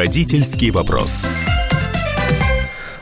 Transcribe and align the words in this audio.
Родительский 0.00 0.70
вопрос. 0.70 1.26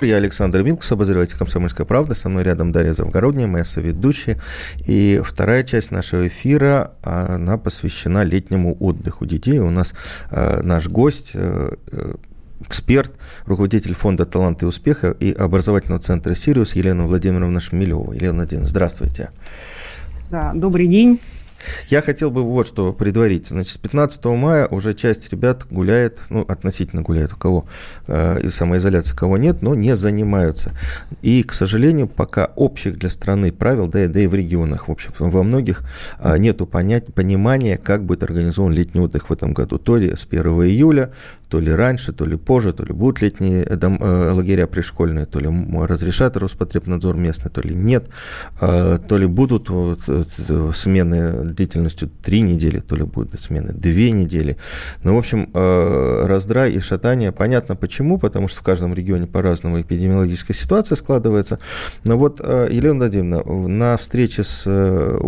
Я 0.00 0.16
Александр 0.16 0.62
Милкус, 0.62 0.90
обозреватель 0.90 1.36
«Комсомольская 1.38 1.86
правда». 1.86 2.16
Со 2.16 2.28
мной 2.28 2.42
рядом 2.42 2.72
Дарья 2.72 2.92
Завгородняя, 2.92 3.46
моя 3.46 3.64
соведущая. 3.64 4.40
И 4.84 5.22
вторая 5.24 5.62
часть 5.62 5.92
нашего 5.92 6.26
эфира, 6.26 6.94
она 7.04 7.56
посвящена 7.56 8.24
летнему 8.24 8.76
отдыху 8.80 9.26
детей. 9.26 9.60
У 9.60 9.70
нас 9.70 9.94
э, 10.32 10.60
наш 10.62 10.88
гость, 10.88 11.30
э, 11.34 11.76
э 11.92 12.14
эксперт, 12.66 13.12
руководитель 13.46 13.94
фонда 13.94 14.24
«Талант 14.24 14.64
и 14.64 14.66
успеха» 14.66 15.12
и 15.12 15.30
образовательного 15.30 16.02
центра 16.02 16.34
«Сириус» 16.34 16.74
Елена 16.74 17.04
Владимировна 17.04 17.60
Шмелева. 17.60 18.12
Елена 18.12 18.38
Владимировна, 18.38 18.68
здравствуйте. 18.68 19.30
Да, 20.32 20.50
добрый 20.52 20.88
день. 20.88 21.20
Я 21.88 22.02
хотел 22.02 22.30
бы 22.30 22.42
вот 22.42 22.66
что 22.66 22.92
предварить. 22.92 23.48
Значит, 23.48 23.72
с 23.72 23.76
15 23.76 24.24
мая 24.26 24.66
уже 24.66 24.94
часть 24.94 25.30
ребят 25.30 25.66
гуляет, 25.70 26.20
ну, 26.30 26.42
относительно 26.42 27.02
гуляет, 27.02 27.32
у 27.32 27.36
кого 27.36 27.66
э, 28.06 28.40
из 28.42 28.54
самоизоляции, 28.54 29.14
кого 29.14 29.38
нет, 29.38 29.62
но 29.62 29.74
не 29.74 29.96
занимаются. 29.96 30.72
И, 31.22 31.42
к 31.42 31.52
сожалению, 31.52 32.08
пока 32.08 32.46
общих 32.56 32.98
для 32.98 33.10
страны 33.10 33.52
правил, 33.52 33.88
да, 33.88 34.06
да 34.06 34.20
и 34.20 34.26
в 34.26 34.34
регионах, 34.34 34.88
в 34.88 34.92
общем, 34.92 35.12
во 35.18 35.42
многих 35.42 35.82
э, 36.18 36.38
нету 36.38 36.66
понять, 36.66 37.12
понимания, 37.14 37.76
как 37.76 38.04
будет 38.04 38.22
организован 38.22 38.72
летний 38.72 39.00
отдых 39.00 39.30
в 39.30 39.32
этом 39.32 39.52
году. 39.52 39.78
То 39.78 39.96
ли 39.96 40.14
с 40.14 40.26
1 40.30 40.46
июля, 40.64 41.10
то 41.48 41.60
ли 41.60 41.72
раньше, 41.72 42.12
то 42.12 42.24
ли 42.24 42.36
позже, 42.36 42.72
то 42.72 42.84
ли 42.84 42.92
будут 42.92 43.22
летние 43.22 43.64
дом, 43.64 43.98
э, 44.00 44.30
лагеря 44.30 44.66
пришкольные, 44.66 45.26
то 45.26 45.40
ли 45.40 45.48
разрешат 45.86 46.36
Роспотребнадзор 46.36 47.16
местный, 47.16 47.50
то 47.50 47.60
ли 47.60 47.74
нет, 47.74 48.08
э, 48.60 48.98
то 49.08 49.16
ли 49.16 49.26
будут 49.26 49.70
вот, 49.70 50.00
э, 50.08 50.24
смены 50.74 51.54
длительностью 51.58 52.08
три 52.22 52.40
недели, 52.40 52.80
то 52.80 52.96
ли 52.96 53.02
будут 53.02 53.40
смены 53.40 53.72
две 53.72 54.10
недели. 54.12 54.56
Ну, 55.02 55.14
в 55.14 55.18
общем, 55.18 55.50
э, 55.52 56.22
раздрай 56.26 56.72
и 56.72 56.80
шатание. 56.80 57.32
Понятно 57.32 57.76
почему, 57.76 58.18
потому 58.18 58.48
что 58.48 58.60
в 58.60 58.62
каждом 58.62 58.94
регионе 58.94 59.26
по-разному 59.26 59.80
эпидемиологическая 59.80 60.56
ситуация 60.56 60.96
складывается. 60.96 61.58
Но 62.04 62.16
вот, 62.16 62.40
э, 62.42 62.68
Елена 62.70 62.98
Владимировна, 62.98 63.68
на 63.68 63.96
встрече 63.96 64.44
с 64.44 64.64
э, 64.66 65.18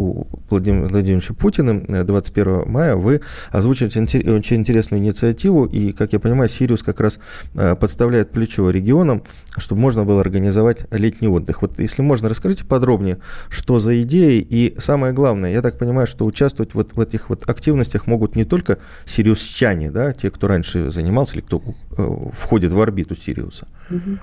Владимиром 0.48 0.88
Владимировичем 0.88 1.34
Путиным 1.34 1.84
21 1.86 2.68
мая 2.68 2.94
вы 2.94 3.20
озвучиваете 3.50 4.00
очень 4.30 4.58
интересную 4.58 5.02
инициативу, 5.02 5.66
и, 5.66 5.92
как 5.92 6.12
я 6.12 6.20
понимаю, 6.20 6.48
Сириус 6.48 6.82
как 6.82 7.00
раз 7.00 7.18
подставляет 7.54 8.30
плечо 8.30 8.70
регионам, 8.70 9.22
чтобы 9.56 9.80
можно 9.80 10.04
было 10.04 10.20
организовать 10.20 10.86
летний 10.92 11.28
отдых. 11.28 11.62
Вот 11.62 11.78
если 11.78 12.02
можно, 12.02 12.28
расскажите 12.28 12.64
подробнее, 12.64 13.18
что 13.48 13.80
за 13.80 14.00
идеи, 14.02 14.46
и 14.48 14.74
самое 14.78 15.12
главное, 15.12 15.52
я 15.52 15.62
так 15.62 15.78
понимаю, 15.78 16.06
что 16.10 16.26
участвовать 16.26 16.74
вот 16.74 16.92
в 16.92 17.00
этих 17.00 17.30
вот 17.30 17.48
активностях 17.48 18.06
могут 18.06 18.36
не 18.36 18.44
только 18.44 18.78
сириусчане, 19.06 19.90
да, 19.90 20.12
те, 20.12 20.30
кто 20.30 20.48
раньше 20.48 20.90
занимался 20.90 21.34
или 21.34 21.40
кто 21.40 21.62
э, 21.96 22.30
входит 22.32 22.72
в 22.72 22.80
орбиту 22.80 23.14
Сириуса. 23.14 23.66
Угу. 23.90 24.18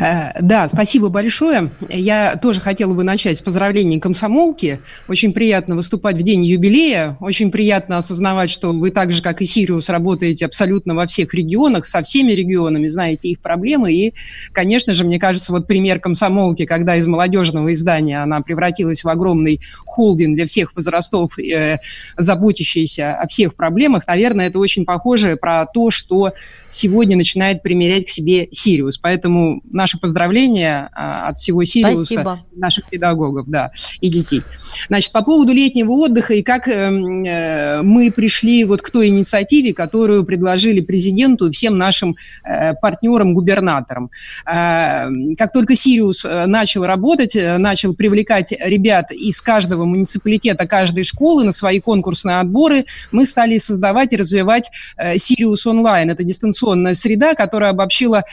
Э, 0.00 0.40
да, 0.40 0.68
спасибо 0.68 1.08
большое. 1.08 1.70
Я 1.88 2.36
тоже 2.36 2.60
хотела 2.60 2.94
бы 2.94 3.04
начать 3.04 3.38
с 3.38 3.42
поздравлений 3.42 4.00
комсомолки. 4.00 4.80
Очень 5.08 5.32
приятно 5.32 5.76
выступать 5.76 6.16
в 6.16 6.22
день 6.22 6.44
юбилея. 6.44 7.16
Очень 7.20 7.50
приятно 7.50 7.98
осознавать, 7.98 8.50
что 8.50 8.72
вы 8.72 8.90
так 8.90 9.12
же, 9.12 9.22
как 9.22 9.42
и 9.42 9.46
Сириус, 9.46 9.88
работаете 9.88 10.46
абсолютно 10.46 10.94
во 10.94 11.06
всех 11.06 11.34
регионах, 11.34 11.86
со 11.86 12.02
всеми 12.02 12.32
регионами, 12.32 12.88
знаете 12.88 13.28
их 13.28 13.40
проблемы. 13.40 13.92
И, 13.92 14.14
конечно 14.52 14.94
же, 14.94 15.04
мне 15.04 15.18
кажется, 15.18 15.52
вот 15.52 15.66
пример 15.66 16.00
комсомолки, 16.00 16.66
когда 16.66 16.96
из 16.96 17.06
молодежного 17.06 17.72
издания 17.72 18.22
она 18.22 18.40
превратилась 18.40 19.04
в 19.04 19.08
огромный 19.08 19.60
холдинг 19.84 20.36
для 20.36 20.46
всех 20.46 20.74
возрастов, 20.74 21.38
э, 21.38 21.78
заботящийся 22.16 23.14
о 23.14 23.26
всех 23.28 23.54
проблемах, 23.54 24.06
наверное, 24.06 24.48
это 24.48 24.58
очень 24.58 24.84
похоже 24.84 25.36
про 25.36 25.66
то, 25.66 25.90
что 25.90 26.32
сегодня 26.68 27.16
начинает 27.16 27.62
примерять 27.62 28.06
к 28.06 28.08
себе 28.08 28.48
Сириус. 28.52 28.98
Поэтому 28.98 29.45
наши 29.70 29.98
поздравления 29.98 30.90
а, 30.92 31.28
от 31.28 31.38
всего 31.38 31.64
Сириуса, 31.64 32.04
Спасибо. 32.04 32.40
наших 32.54 32.88
педагогов, 32.88 33.46
да, 33.48 33.70
и 34.00 34.08
детей. 34.08 34.42
Значит, 34.88 35.12
по 35.12 35.22
поводу 35.22 35.52
летнего 35.52 35.92
отдыха 35.92 36.34
и 36.34 36.42
как 36.42 36.68
эм, 36.68 37.24
э, 37.24 37.82
мы 37.82 38.10
пришли 38.10 38.64
вот 38.64 38.82
к 38.82 38.90
той 38.90 39.08
инициативе, 39.08 39.74
которую 39.74 40.24
предложили 40.24 40.80
президенту 40.80 41.48
и 41.48 41.50
всем 41.50 41.78
нашим 41.78 42.16
э, 42.44 42.74
партнерам, 42.74 43.34
губернаторам. 43.34 44.10
Э, 44.46 45.06
как 45.36 45.52
только 45.52 45.74
Сириус 45.74 46.24
начал 46.46 46.84
работать, 46.84 47.34
начал 47.34 47.94
привлекать 47.94 48.52
ребят 48.52 49.12
из 49.12 49.40
каждого 49.40 49.84
муниципалитета, 49.84 50.66
каждой 50.66 51.04
школы 51.04 51.44
на 51.44 51.52
свои 51.52 51.80
конкурсные 51.80 52.40
отборы, 52.40 52.84
мы 53.12 53.26
стали 53.26 53.58
создавать 53.58 54.12
и 54.12 54.16
развивать 54.16 54.70
Сириус 55.16 55.66
онлайн. 55.66 56.10
Это 56.10 56.22
дистанционная 56.24 56.94
среда, 56.94 57.34
которая 57.34 57.70
обобщила 57.70 58.24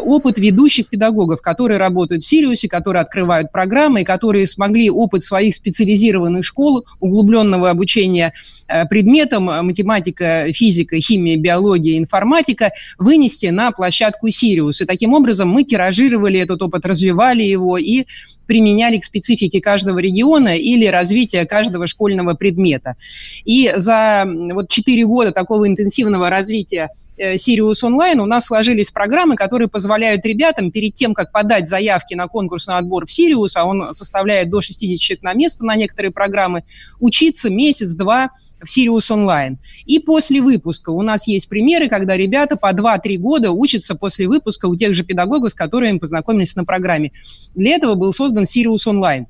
опыт 0.00 0.38
ведущих 0.52 0.88
педагогов, 0.88 1.40
которые 1.40 1.78
работают 1.78 2.22
в 2.22 2.26
Сириусе, 2.26 2.68
которые 2.68 3.00
открывают 3.00 3.50
программы, 3.50 4.02
и 4.02 4.04
которые 4.04 4.46
смогли 4.46 4.90
опыт 4.90 5.22
своих 5.22 5.54
специализированных 5.54 6.44
школ, 6.44 6.84
углубленного 7.00 7.70
обучения 7.70 8.32
э, 8.68 8.84
предметам 8.86 9.48
э, 9.48 9.62
математика, 9.62 10.52
физика, 10.52 10.98
химия, 11.00 11.36
биология, 11.36 11.98
информатика 11.98 12.70
вынести 12.98 13.46
на 13.46 13.72
площадку 13.72 14.28
Сириус. 14.28 14.80
И 14.80 14.84
таким 14.84 15.14
образом 15.14 15.48
мы 15.48 15.64
тиражировали 15.64 16.38
этот 16.38 16.60
опыт, 16.62 16.86
развивали 16.86 17.42
его 17.42 17.78
и 17.78 18.04
применяли 18.46 18.98
к 18.98 19.04
специфике 19.04 19.60
каждого 19.60 19.98
региона 19.98 20.56
или 20.56 20.86
развития 20.86 21.46
каждого 21.46 21.86
школьного 21.86 22.34
предмета. 22.34 22.96
И 23.44 23.72
за 23.74 24.26
вот 24.52 24.68
4 24.68 25.06
года 25.06 25.32
такого 25.32 25.66
интенсивного 25.66 26.28
развития 26.28 26.90
Сириус 27.36 27.82
онлайн 27.84 28.20
у 28.20 28.26
нас 28.26 28.46
сложились 28.46 28.90
программы, 28.90 29.36
которые 29.36 29.68
позволяют 29.68 30.26
ребятам 30.26 30.41
ребятам 30.42 30.70
перед 30.72 30.94
тем, 30.94 31.14
как 31.14 31.30
подать 31.30 31.68
заявки 31.68 32.14
на 32.14 32.26
конкурсный 32.26 32.76
отбор 32.76 33.06
в 33.06 33.10
Сириус, 33.10 33.56
а 33.56 33.64
он 33.64 33.94
составляет 33.94 34.50
до 34.50 34.60
60 34.60 34.98
человек 34.98 35.22
на 35.22 35.34
место 35.34 35.64
на 35.64 35.76
некоторые 35.76 36.10
программы, 36.10 36.64
учиться 36.98 37.48
месяц-два 37.48 38.30
в 38.60 38.68
Сириус 38.68 39.10
онлайн. 39.10 39.58
И 39.86 39.98
после 40.00 40.40
выпуска 40.40 40.90
у 40.90 41.02
нас 41.02 41.28
есть 41.28 41.48
примеры, 41.48 41.88
когда 41.88 42.16
ребята 42.16 42.56
по 42.56 42.72
2-3 42.72 43.16
года 43.18 43.52
учатся 43.52 43.94
после 43.94 44.26
выпуска 44.26 44.66
у 44.66 44.76
тех 44.76 44.94
же 44.94 45.04
педагогов, 45.04 45.52
с 45.52 45.54
которыми 45.54 45.98
познакомились 45.98 46.56
на 46.56 46.64
программе. 46.64 47.12
Для 47.54 47.76
этого 47.76 47.94
был 47.94 48.12
создан 48.12 48.46
Сириус 48.46 48.86
онлайн. 48.86 49.26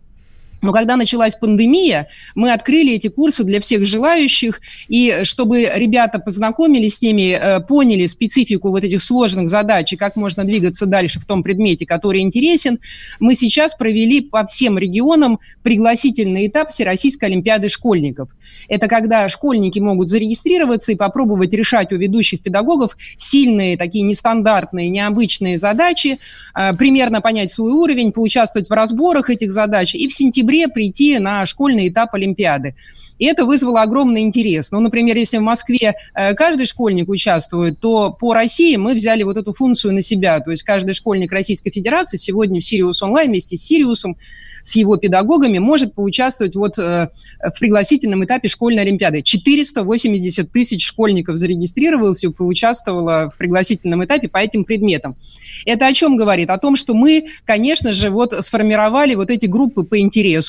Но 0.63 0.73
когда 0.73 0.97
началась 0.97 1.35
пандемия, 1.35 2.09
мы 2.37 2.53
открыли 2.53 2.93
эти 2.93 3.09
курсы 3.09 3.43
для 3.43 3.61
всех 3.61 3.85
желающих, 3.85 4.61
и 4.87 5.21
чтобы 5.25 5.69
ребята 5.75 6.21
познакомились 6.21 6.99
с 6.99 7.03
ними, 7.03 7.37
э, 7.39 7.61
поняли 7.61 8.07
специфику 8.07 8.71
вот 8.71 8.85
этих 8.85 9.03
сложных 9.03 9.49
задач 9.49 9.93
и 9.93 9.97
как 9.97 10.15
можно 10.15 10.45
двигаться 10.45 10.87
дальше 10.87 11.19
в 11.19 11.27
том 11.27 11.43
предмете, 11.43 11.85
который 11.85 12.21
интересен, 12.21 12.79
мы 13.19 13.35
сейчас 13.35 13.75
провели 13.75 14.21
по 14.21 14.47
всем 14.47 14.79
регионам 14.79 15.41
пригласительный 15.65 16.47
этап 16.47 16.71
Всероссийской 16.71 17.29
Олимпиады 17.29 17.69
школьников. 17.69 18.29
Это 18.69 18.87
когда 18.87 19.29
школьники 19.29 19.81
могут 19.81 20.09
зарегистрироваться 20.09 20.93
и 20.93 20.95
попробовать 20.95 21.53
решать 21.53 21.93
у 21.93 21.97
ведущих 21.97 22.41
педагогов 22.41 22.97
сильные, 23.17 23.77
такие 23.77 24.05
нестандартные, 24.05 24.91
необычные 24.91 25.59
задачи, 25.59 26.21
э, 26.55 26.73
примерно 26.75 27.21
понять 27.21 27.51
свой 27.51 27.73
уровень, 27.73 28.13
поучаствовать 28.13 28.71
в 28.71 28.73
разборах 28.73 29.29
этих 29.29 29.51
задач, 29.51 29.97
и 29.97 30.07
в 30.07 30.13
сентябре 30.13 30.52
сентябре 30.53 30.69
прийти 30.69 31.19
на 31.19 31.47
школьный 31.47 31.89
этап 31.89 32.15
Олимпиады. 32.15 32.75
И 33.19 33.27
это 33.27 33.45
вызвало 33.45 33.83
огромный 33.83 34.23
интерес. 34.23 34.73
Ну, 34.73 34.81
например, 34.81 35.17
если 35.17 35.39
в 35.39 35.43
Москве 35.43 35.95
э, 36.15 36.35
каждый 36.35 36.67
школьник 36.67 37.09
участвует, 37.09 37.79
то 37.79 38.11
по 38.11 38.35
России 38.35 38.77
мы 38.77 38.95
взяли 38.95 39.23
вот 39.23 39.37
эту 39.37 39.53
функцию 39.53 39.95
на 39.95 40.03
себя. 40.03 40.41
То 40.41 40.51
есть 40.51 40.63
каждый 40.63 40.95
школьник 40.95 41.33
Российской 41.33 41.71
Федерации 41.71 42.17
сегодня 42.17 42.61
в 42.61 42.65
Сириус 42.65 43.03
онлайн 43.03 43.31
вместе 43.31 43.57
с 43.57 43.63
Сириусом 43.63 44.17
с 44.63 44.77
его 44.77 44.97
педагогами 44.97 45.59
может 45.59 45.95
поучаствовать 45.95 46.55
вот 46.55 46.79
э, 46.79 47.09
в 47.41 47.59
пригласительном 47.59 48.25
этапе 48.25 48.49
школьной 48.49 48.83
олимпиады. 48.83 49.23
480 49.23 50.51
тысяч 50.51 50.85
школьников 50.85 51.37
зарегистрировалось 51.37 52.25
и 52.25 52.29
поучаствовало 52.29 53.31
в 53.35 53.39
пригласительном 53.39 54.05
этапе 54.05 54.29
по 54.29 54.39
этим 54.39 54.65
предметам. 54.65 55.17
Это 55.67 55.87
о 55.87 55.93
чем 55.93 56.17
говорит? 56.17 56.51
О 56.51 56.59
том, 56.59 56.77
что 56.77 56.95
мы, 56.95 57.27
конечно 57.45 57.93
же, 57.93 58.11
вот 58.11 58.33
сформировали 58.45 59.15
вот 59.15 59.31
эти 59.31 59.47
группы 59.47 59.83
по 59.83 59.99
интересу 59.99 60.42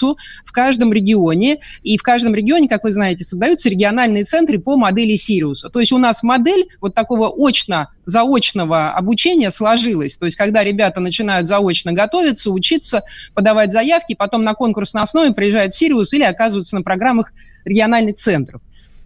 в 0.45 0.51
каждом 0.51 0.91
регионе, 0.91 1.59
и 1.83 1.97
в 1.97 2.03
каждом 2.03 2.35
регионе, 2.35 2.67
как 2.67 2.83
вы 2.83 2.91
знаете, 2.91 3.23
создаются 3.23 3.69
региональные 3.69 4.23
центры 4.23 4.59
по 4.59 4.75
модели 4.75 5.15
Сириуса. 5.15 5.69
То 5.69 5.79
есть 5.79 5.91
у 5.91 5.97
нас 5.97 6.23
модель 6.23 6.67
вот 6.81 6.93
такого 6.93 7.29
очно 7.29 7.89
заочного 8.05 8.91
обучения 8.91 9.51
сложилась. 9.51 10.17
То 10.17 10.25
есть, 10.25 10.37
когда 10.37 10.63
ребята 10.63 10.99
начинают 10.99 11.47
заочно 11.47 11.93
готовиться, 11.93 12.51
учиться, 12.51 13.03
подавать 13.33 13.71
заявки, 13.71 14.13
потом 14.13 14.43
на 14.43 14.53
конкурсной 14.53 15.03
основе 15.03 15.31
приезжают 15.31 15.73
в 15.73 15.77
Сириус 15.77 16.13
или 16.13 16.23
оказываются 16.23 16.75
на 16.75 16.81
программах 16.81 17.31
региональных 17.65 18.15
центров. 18.15 18.61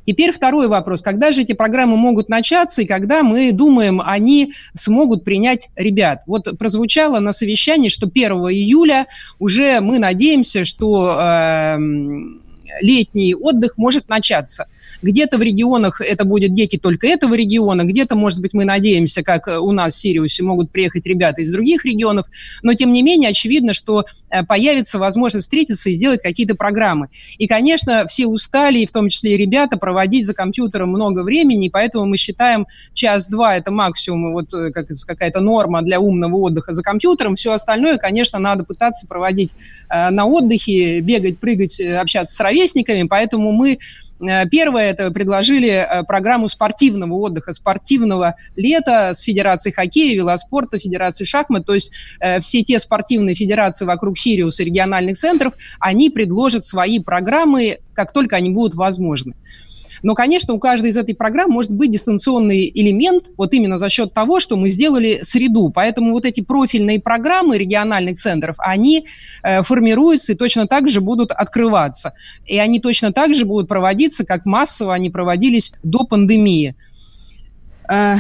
Теперь 0.08 0.32
второй 0.32 0.70
вопрос. 0.70 1.02
Когда 1.02 1.32
же 1.32 1.42
эти 1.42 1.52
программы 1.52 1.98
могут 1.98 2.30
начаться 2.30 2.82
и 2.82 2.86
когда 2.86 3.24
мы 3.24 3.52
думаем, 3.52 4.02
они 4.04 4.54
смогут 4.74 5.26
принять 5.26 5.68
ребят? 5.76 6.22
Вот 6.26 6.58
прозвучало 6.58 7.20
на 7.20 7.34
совещании, 7.34 7.90
что 7.90 8.08
1 8.08 8.32
июля 8.32 9.08
уже 9.38 9.82
мы 9.82 10.00
надеемся, 10.00 10.64
что 10.64 11.18
э, 11.20 11.78
летний 12.80 13.36
отдых 13.36 13.78
может 13.78 14.08
начаться. 14.08 14.68
Где-то 15.02 15.38
в 15.38 15.42
регионах 15.42 16.02
это 16.02 16.26
будет 16.26 16.54
дети 16.54 16.78
только 16.78 17.08
этого 17.08 17.36
региона, 17.36 17.84
где-то, 17.84 18.16
может 18.16 18.42
быть, 18.42 18.54
мы 18.54 18.66
надеемся, 18.66 19.24
как 19.24 19.48
у 19.48 19.72
нас 19.72 19.96
в 19.96 20.00
Сириусе, 20.00 20.44
могут 20.44 20.72
приехать 20.72 21.06
ребята 21.06 21.42
из 21.42 21.52
других 21.52 21.86
регионов, 21.86 22.26
но, 22.64 22.74
тем 22.74 22.92
не 22.92 23.04
менее, 23.04 23.30
очевидно, 23.30 23.74
что 23.74 24.06
э, 24.30 24.44
появится 24.44 24.98
возможность 24.98 25.46
встретиться 25.46 25.90
и 25.90 25.94
сделать 25.94 26.22
какие-то 26.22 26.56
программы. 26.56 27.10
И, 27.38 27.48
конечно, 27.48 28.06
все 28.08 28.26
устали, 28.28 28.80
и 28.80 28.86
в 28.86 28.92
том 28.92 29.10
числе 29.10 29.36
и 29.36 29.38
ребята, 29.38 29.78
проводить 29.78 30.26
за 30.26 30.34
компьютером 30.34 30.90
много 30.90 31.24
времени, 31.24 31.70
поэтому 31.70 32.06
мы 32.06 32.18
считаем 32.18 32.68
час-два– 32.94 33.56
это 33.58 33.72
максимум, 33.72 34.34
вот 34.34 34.54
э, 34.54 34.72
как, 34.72 34.88
какая-то 35.06 35.42
норма 35.42 35.82
для 35.82 36.00
умного 36.00 36.36
отдыха 36.38 36.74
за 36.74 36.82
компьютером. 36.82 37.36
Все 37.36 37.52
остальное, 37.52 37.98
конечно, 37.98 38.40
надо 38.40 38.64
пытаться 38.64 39.08
проводить 39.08 39.54
э, 39.90 40.10
на 40.10 40.26
отдыхе, 40.26 41.02
бегать, 41.02 41.38
прыгать, 41.38 41.80
общаться 41.80 42.36
с 42.36 42.40
ровесниками, 42.40 43.04
поэтому 43.04 43.52
мы 43.52 43.78
Э, 43.78 44.07
первое, 44.20 44.90
это 44.92 45.12
предложили 45.12 45.70
э, 45.70 46.04
программу 46.04 46.48
спортивного 46.48 47.14
отдыха, 47.14 47.54
спортивного 47.54 48.36
лета 48.56 49.12
с 49.14 49.22
Федерацией 49.22 49.74
хоккея, 49.74 50.16
велоспорта, 50.16 50.80
Федерацией 50.80 51.28
шахмат. 51.28 51.66
То 51.66 51.74
есть 51.74 51.92
э, 52.20 52.40
все 52.40 52.64
те 52.64 52.80
спортивные 52.80 53.36
федерации 53.36 53.86
вокруг 53.86 54.18
Сириуса 54.18 54.64
региональных 54.64 55.18
центров, 55.18 55.54
они 55.80 56.10
предложат 56.10 56.66
свои 56.66 57.00
программы, 57.00 57.80
как 57.94 58.14
только 58.14 58.36
они 58.36 58.50
будут 58.50 58.76
возможны. 58.76 59.34
Но, 60.04 60.16
конечно, 60.16 60.54
у 60.54 60.60
каждой 60.60 60.92
из 60.92 60.98
этой 60.98 61.16
программ 61.16 61.52
может 61.52 61.74
быть 61.74 61.92
дистанционный 61.92 62.72
элемент, 62.74 63.26
вот 63.38 63.54
именно 63.54 63.78
за 63.78 63.90
счет 63.90 64.14
того, 64.14 64.40
что 64.40 64.58
мы 64.58 64.70
сделали 64.70 65.20
среду. 65.24 65.70
Поэтому 65.70 66.12
вот 66.12 66.26
эти 66.26 66.42
профильные 66.42 67.00
программы 67.00 67.58
региональных 67.58 68.18
центров, 68.18 68.56
они 68.60 69.06
э, 69.44 69.64
формируются 69.64 70.34
и 70.34 70.36
точно 70.36 70.68
так 70.68 70.90
же 70.90 71.02
будут 71.02 71.32
открываться. 71.32 72.14
И 72.46 72.58
они 72.58 72.80
точно 72.80 73.12
так 73.12 73.34
же 73.34 73.46
будут 73.46 73.68
проводиться, 73.68 74.26
как 74.26 74.46
массово 74.46 74.94
они 74.94 75.10
проводились 75.10 75.72
до 75.84 76.06
пандемии. 76.06 76.76
Э, 77.90 78.18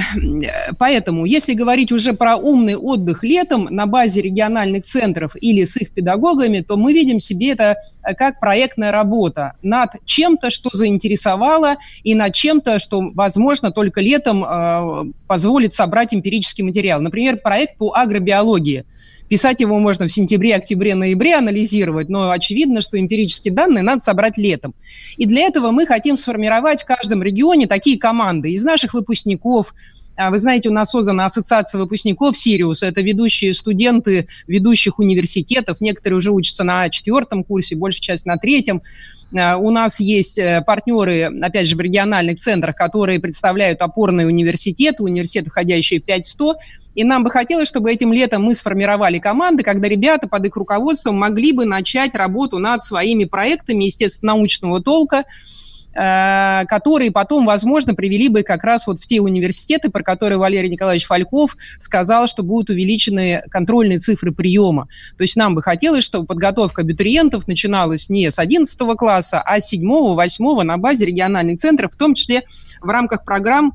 поэтому, 0.77 1.25
если 1.25 1.53
говорить 1.53 1.91
уже 1.91 2.13
про 2.13 2.37
умный 2.37 2.75
отдых 2.75 3.23
летом 3.23 3.67
на 3.69 3.85
базе 3.85 4.21
региональных 4.21 4.85
центров 4.85 5.35
или 5.39 5.65
с 5.65 5.77
их 5.77 5.91
педагогами, 5.91 6.61
то 6.61 6.77
мы 6.77 6.93
видим 6.93 7.19
себе 7.19 7.51
это 7.51 7.77
э, 8.03 8.13
как 8.13 8.39
проектная 8.39 8.91
работа 8.91 9.53
над 9.61 9.91
чем-то, 10.05 10.51
что 10.51 10.69
заинтересовало, 10.73 11.77
и 12.03 12.15
над 12.15 12.33
чем-то, 12.33 12.79
что, 12.79 13.11
возможно, 13.13 13.71
только 13.71 14.01
летом 14.01 14.43
э, 14.43 15.11
позволит 15.27 15.73
собрать 15.73 16.13
эмпирический 16.13 16.63
материал. 16.63 17.01
Например, 17.01 17.37
проект 17.37 17.77
по 17.77 17.93
агробиологии– 17.93 18.85
Писать 19.29 19.59
его 19.59 19.77
можно 19.79 20.07
в 20.07 20.12
сентябре, 20.12 20.56
октябре, 20.56 20.95
ноябре, 20.95 21.35
анализировать, 21.35 22.09
но 22.09 22.31
очевидно, 22.31 22.81
что 22.81 23.00
эмпирические 23.00 23.53
данные 23.53 23.83
надо 23.83 24.00
собрать 24.00 24.38
летом. 24.38 24.74
И 25.18 25.25
для 25.25 25.41
этого 25.41 25.71
мы 25.71 25.85
хотим 25.85 26.15
сформировать 26.15 26.83
в 26.83 26.85
каждом 26.85 27.21
регионе 27.21 27.68
такие 27.68 28.00
команды 28.00 28.51
из 28.51 28.63
наших 28.63 28.94
выпускников, 28.94 29.74
вы 30.17 30.39
знаете, 30.39 30.69
у 30.69 30.73
нас 30.73 30.89
создана 30.89 31.25
ассоциация 31.25 31.79
выпускников 31.79 32.37
Сириуса. 32.37 32.87
Это 32.87 33.01
ведущие 33.01 33.53
студенты 33.53 34.27
ведущих 34.47 34.99
университетов. 34.99 35.79
Некоторые 35.79 36.17
уже 36.17 36.31
учатся 36.31 36.63
на 36.63 36.89
четвертом 36.89 37.43
курсе, 37.43 37.75
большая 37.75 38.01
часть 38.01 38.25
на 38.25 38.37
третьем. 38.37 38.81
А, 39.37 39.57
у 39.57 39.69
нас 39.71 39.99
есть 39.99 40.39
э, 40.39 40.63
партнеры, 40.65 41.23
опять 41.41 41.67
же, 41.67 41.75
в 41.75 41.79
региональных 41.81 42.37
центрах, 42.37 42.75
которые 42.75 43.19
представляют 43.19 43.81
опорные 43.81 44.27
университеты, 44.27 45.03
университеты, 45.03 45.49
входящие 45.49 45.99
в 45.99 46.03
5100. 46.03 46.55
И 46.95 47.03
нам 47.03 47.23
бы 47.23 47.29
хотелось, 47.29 47.67
чтобы 47.67 47.91
этим 47.91 48.11
летом 48.11 48.43
мы 48.43 48.55
сформировали 48.55 49.19
команды, 49.19 49.63
когда 49.63 49.87
ребята 49.87 50.27
под 50.27 50.45
их 50.45 50.55
руководством 50.55 51.15
могли 51.15 51.51
бы 51.51 51.65
начать 51.65 52.15
работу 52.15 52.57
над 52.57 52.83
своими 52.83 53.25
проектами, 53.25 53.83
естественно, 53.83 54.33
научного 54.33 54.81
толка, 54.81 55.25
которые 55.97 57.11
потом, 57.11 57.47
возможно, 57.47 57.95
привели 57.95 58.29
бы 58.29 58.44
как 58.44 58.63
раз 58.63 58.85
вот 58.85 58.99
в 58.99 59.07
те 59.07 59.19
университеты, 59.19 59.89
про 59.89 60.03
которые 60.03 60.38
Валерий 60.38 60.69
Николаевич 60.69 61.07
Фальков 61.07 61.57
сказал, 61.79 62.27
что 62.27 62.44
будут 62.44 62.69
увеличены 62.69 63.41
контрольные 63.49 63.97
цифры 63.97 64.31
приема. 64.31 64.88
То 65.17 65.23
есть 65.23 65.35
нам 65.35 65.55
бы 65.55 65.63
хотелось, 65.63 66.03
чтобы 66.03 66.27
подготовка 66.27 66.83
абитуриентов 66.83 67.47
начиналась 67.47 68.09
не 68.09 68.29
с 68.29 68.38
11 68.38 68.79
класса, 68.95 69.41
а 69.41 69.59
с 69.59 69.73
7-8 69.73 70.61
на 70.63 70.77
базе 70.77 71.05
региональных 71.05 71.59
центров, 71.59 71.94
в 71.94 71.97
том 71.97 72.13
числе 72.13 72.44
в 72.81 72.88
рамках 72.88 73.25
программ 73.25 73.73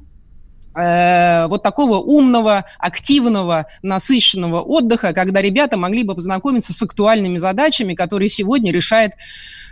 э, 0.77 1.47
вот 1.49 1.63
такого 1.63 1.99
умного, 1.99 2.65
активного, 2.79 3.67
насыщенного 3.83 4.61
отдыха, 4.61 5.13
когда 5.13 5.43
ребята 5.43 5.77
могли 5.77 6.05
бы 6.05 6.15
познакомиться 6.15 6.73
с 6.73 6.83
актуальными 6.83 7.39
задачами, 7.39 7.95
которые 7.95 8.29
сегодня 8.29 8.73
решает 8.73 9.13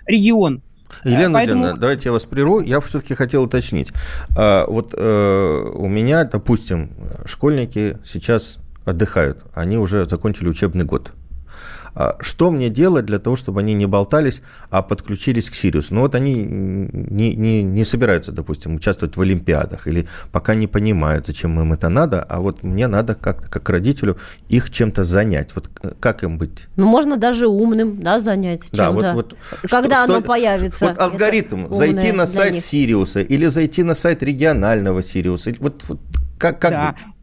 регион. 0.07 0.63
Елена 1.05 1.35
Поэтому... 1.35 1.61
Владимировна, 1.61 1.81
давайте 1.81 2.09
я 2.09 2.13
вас 2.13 2.25
прерву. 2.25 2.61
Я 2.61 2.81
все-таки 2.81 3.15
хотел 3.15 3.45
уточнить. 3.45 3.93
А, 4.37 4.67
вот 4.67 4.95
э, 4.97 5.71
у 5.75 5.89
меня, 5.89 6.25
допустим, 6.25 6.91
школьники 7.25 7.99
сейчас 8.05 8.59
отдыхают. 8.85 9.45
Они 9.55 9.79
уже 9.79 10.05
закончили 10.05 10.49
учебный 10.49 10.85
год. 10.85 11.13
А 11.95 12.17
что 12.21 12.51
мне 12.51 12.69
делать 12.69 13.07
для 13.07 13.19
того, 13.19 13.37
чтобы 13.37 13.61
они 13.61 13.75
не 13.75 13.87
болтались, 13.87 14.43
а 14.71 14.83
подключились 14.83 15.51
к 15.51 15.55
Сириусу? 15.55 15.95
Ну 15.95 16.03
вот 16.03 16.15
они 16.15 16.35
не, 16.35 17.35
не, 17.35 17.63
не 17.63 17.85
собираются, 17.85 18.33
допустим, 18.33 18.75
участвовать 18.75 19.17
в 19.17 19.21
Олимпиадах 19.21 19.87
или 19.87 20.09
пока 20.33 20.55
не 20.55 20.67
понимают, 20.67 21.27
зачем 21.27 21.61
им 21.61 21.73
это 21.73 21.89
надо, 21.89 22.23
а 22.23 22.41
вот 22.41 22.63
мне 22.63 22.87
надо 22.87 23.15
как 23.15 23.49
как 23.51 23.69
родителю 23.69 24.17
их 24.49 24.71
чем-то 24.71 25.05
занять. 25.05 25.51
Вот 25.55 25.69
как 26.01 26.23
им 26.23 26.39
быть? 26.39 26.69
Ну 26.77 26.87
можно 26.87 27.17
даже 27.17 27.49
умным, 27.49 28.01
да, 28.01 28.21
занять 28.21 28.63
Да, 28.73 28.91
вот, 28.91 29.07
вот 29.15 29.37
Когда 29.69 30.05
что, 30.05 30.05
оно 30.05 30.21
что, 30.21 30.29
появится? 30.29 30.87
Вот 30.89 30.99
алгоритм, 30.99 31.73
зайти 31.73 32.13
на 32.13 32.27
сайт 32.27 32.55
них. 32.55 32.65
Сириуса 32.65 33.21
или 33.21 33.47
зайти 33.47 33.83
на 33.83 33.95
сайт 33.95 34.23
регионального 34.23 35.03
Сириуса. 35.03 35.53
Вот, 35.59 35.83
вот 35.89 36.01
как, 36.39 36.61
как 36.61 36.71
да. 36.71 36.93
быть? 36.93 37.15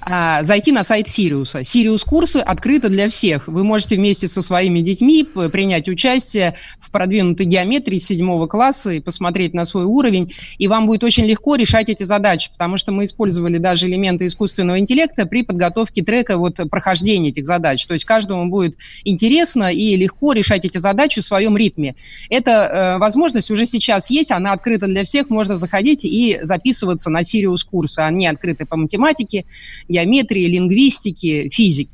А, 0.00 0.42
зайти 0.42 0.72
на 0.72 0.84
сайт 0.84 1.08
Сириуса. 1.08 1.64
Сириус 1.64 2.04
курсы 2.04 2.38
открыты 2.38 2.88
для 2.88 3.08
всех. 3.08 3.48
Вы 3.48 3.64
можете 3.64 3.96
вместе 3.96 4.28
со 4.28 4.42
своими 4.42 4.80
детьми 4.80 5.24
принять 5.24 5.88
участие 5.88 6.54
в 6.80 6.90
продвинутой 6.90 7.46
геометрии 7.46 7.98
седьмого 7.98 8.46
класса 8.46 8.90
и 8.90 9.00
посмотреть 9.00 9.54
на 9.54 9.64
свой 9.64 9.84
уровень, 9.84 10.32
и 10.58 10.68
вам 10.68 10.86
будет 10.86 11.04
очень 11.04 11.24
легко 11.24 11.56
решать 11.56 11.88
эти 11.88 12.02
задачи, 12.02 12.50
потому 12.52 12.76
что 12.76 12.92
мы 12.92 13.04
использовали 13.04 13.58
даже 13.58 13.88
элементы 13.88 14.26
искусственного 14.26 14.78
интеллекта 14.78 15.26
при 15.26 15.42
подготовке 15.42 16.02
трека 16.02 16.36
вот 16.36 16.58
прохождения 16.70 17.30
этих 17.30 17.46
задач. 17.46 17.84
То 17.86 17.94
есть 17.94 18.04
каждому 18.04 18.48
будет 18.50 18.76
интересно 19.04 19.72
и 19.72 19.96
легко 19.96 20.32
решать 20.32 20.64
эти 20.64 20.78
задачи 20.78 21.20
в 21.20 21.24
своем 21.24 21.56
ритме. 21.56 21.94
Эта 22.30 22.50
э, 22.50 22.98
возможность 22.98 23.50
уже 23.50 23.66
сейчас 23.66 24.10
есть, 24.10 24.30
она 24.30 24.52
открыта 24.52 24.86
для 24.86 25.04
всех, 25.04 25.30
можно 25.30 25.56
заходить 25.56 26.04
и 26.04 26.38
записываться 26.42 27.10
на 27.10 27.22
Сириус 27.22 27.64
курсы. 27.64 28.00
Они 28.00 28.26
открыты 28.26 28.66
по 28.66 28.76
математике, 28.76 29.41
геометрии, 29.88 30.46
лингвистики, 30.46 31.48
физики. 31.50 31.90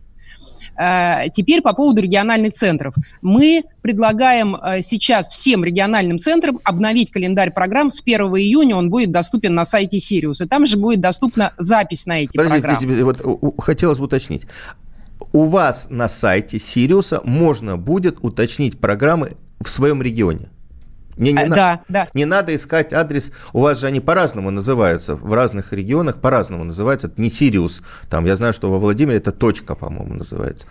Э, 0.78 1.28
теперь 1.32 1.60
по 1.60 1.72
поводу 1.72 2.00
региональных 2.00 2.52
центров. 2.52 2.94
Мы 3.20 3.64
предлагаем 3.82 4.54
э, 4.54 4.80
сейчас 4.82 5.26
всем 5.28 5.64
региональным 5.64 6.18
центрам 6.18 6.60
обновить 6.62 7.10
календарь 7.10 7.50
программ. 7.50 7.90
С 7.90 8.00
1 8.00 8.20
июня 8.20 8.76
он 8.76 8.88
будет 8.88 9.10
доступен 9.10 9.54
на 9.54 9.64
сайте 9.64 9.98
Сириус. 9.98 10.40
И 10.40 10.46
там 10.46 10.66
же 10.66 10.76
будет 10.76 11.00
доступна 11.00 11.52
запись 11.58 12.06
на 12.06 12.22
эти 12.22 12.36
Подождите, 12.36 12.62
программы. 12.62 13.04
Вот, 13.04 13.60
хотелось 13.60 13.98
бы 13.98 14.04
уточнить. 14.04 14.42
У 15.32 15.44
вас 15.44 15.88
на 15.90 16.08
сайте 16.08 16.60
Сириуса 16.60 17.20
можно 17.24 17.76
будет 17.76 18.18
уточнить 18.22 18.78
программы 18.78 19.32
в 19.60 19.68
своем 19.68 20.00
регионе? 20.00 20.48
Мне 21.18 21.32
не, 21.32 21.42
а, 21.42 21.46
на... 21.46 21.56
да, 21.56 21.80
да. 21.88 22.08
не 22.14 22.24
надо 22.24 22.54
искать 22.54 22.92
адрес, 22.92 23.32
у 23.52 23.60
вас 23.60 23.80
же 23.80 23.86
они 23.86 24.00
по-разному 24.00 24.50
называются, 24.50 25.14
в 25.14 25.32
разных 25.32 25.72
регионах 25.72 26.20
по-разному 26.20 26.64
называются, 26.64 27.08
это 27.08 27.20
не 27.20 27.28
Сириус, 27.28 27.82
там, 28.08 28.24
я 28.24 28.36
знаю, 28.36 28.52
что 28.52 28.70
во 28.70 28.78
Владимире 28.78 29.18
это 29.18 29.32
точка, 29.32 29.74
по-моему, 29.74 30.14
называется. 30.14 30.66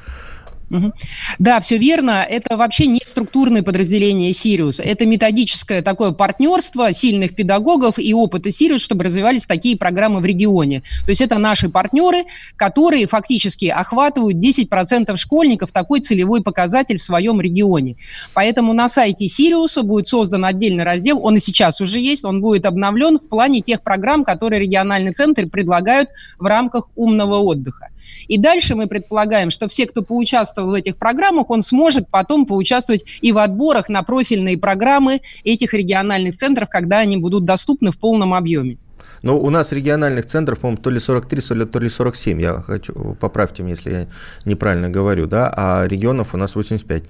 Да, 1.39 1.59
все 1.59 1.77
верно. 1.77 2.25
Это 2.27 2.57
вообще 2.57 2.87
не 2.87 3.01
структурное 3.05 3.63
подразделение 3.63 4.33
Сириус. 4.33 4.79
Это 4.79 5.05
методическое 5.05 5.81
такое 5.81 6.11
партнерство 6.11 6.91
сильных 6.91 7.35
педагогов 7.35 7.97
и 7.97 8.13
опыта 8.13 8.51
Сириус, 8.51 8.81
чтобы 8.81 9.05
развивались 9.05 9.45
такие 9.45 9.77
программы 9.77 10.19
в 10.19 10.25
регионе. 10.25 10.81
То 11.05 11.09
есть 11.09 11.21
это 11.21 11.37
наши 11.37 11.69
партнеры, 11.69 12.23
которые 12.55 13.07
фактически 13.07 13.65
охватывают 13.65 14.37
10% 14.37 15.15
школьников, 15.15 15.71
такой 15.71 16.01
целевой 16.01 16.43
показатель 16.43 16.97
в 16.97 17.03
своем 17.03 17.39
регионе. 17.39 17.95
Поэтому 18.33 18.73
на 18.73 18.89
сайте 18.89 19.27
Сириуса 19.27 19.83
будет 19.83 20.07
создан 20.07 20.45
отдельный 20.45 20.83
раздел, 20.83 21.19
он 21.23 21.37
и 21.37 21.39
сейчас 21.39 21.81
уже 21.81 21.99
есть, 21.99 22.25
он 22.25 22.41
будет 22.41 22.65
обновлен 22.65 23.19
в 23.19 23.29
плане 23.29 23.61
тех 23.61 23.81
программ, 23.83 24.23
которые 24.23 24.61
региональные 24.61 25.13
центры 25.13 25.47
предлагают 25.47 26.09
в 26.39 26.45
рамках 26.45 26.89
умного 26.95 27.37
отдыха. 27.37 27.89
И 28.27 28.37
дальше 28.37 28.75
мы 28.75 28.87
предполагаем, 28.87 29.49
что 29.49 29.67
все, 29.67 29.85
кто 29.85 30.01
поучаствовал 30.01 30.71
в 30.71 30.73
этих 30.73 30.97
программах, 30.97 31.49
он 31.49 31.61
сможет 31.61 32.09
потом 32.09 32.45
поучаствовать 32.45 33.05
и 33.21 33.31
в 33.31 33.37
отборах 33.37 33.89
на 33.89 34.03
профильные 34.03 34.57
программы 34.57 35.21
этих 35.43 35.73
региональных 35.73 36.35
центров, 36.35 36.69
когда 36.69 36.99
они 36.99 37.17
будут 37.17 37.45
доступны 37.45 37.91
в 37.91 37.97
полном 37.97 38.33
объеме. 38.33 38.77
Но 39.23 39.39
у 39.39 39.49
нас 39.49 39.71
региональных 39.71 40.25
центров, 40.25 40.59
по-моему, 40.59 40.81
то 40.81 40.89
ли 40.89 40.99
43, 40.99 41.65
то 41.65 41.79
ли 41.79 41.89
47. 41.89 42.41
Я 42.41 42.61
хочу, 42.61 43.17
поправьте 43.19 43.63
меня, 43.63 43.75
если 43.75 43.91
я 43.91 44.07
неправильно 44.45 44.89
говорю, 44.89 45.27
да, 45.27 45.51
а 45.55 45.87
регионов 45.87 46.33
у 46.33 46.37
нас 46.37 46.55
85. 46.55 47.03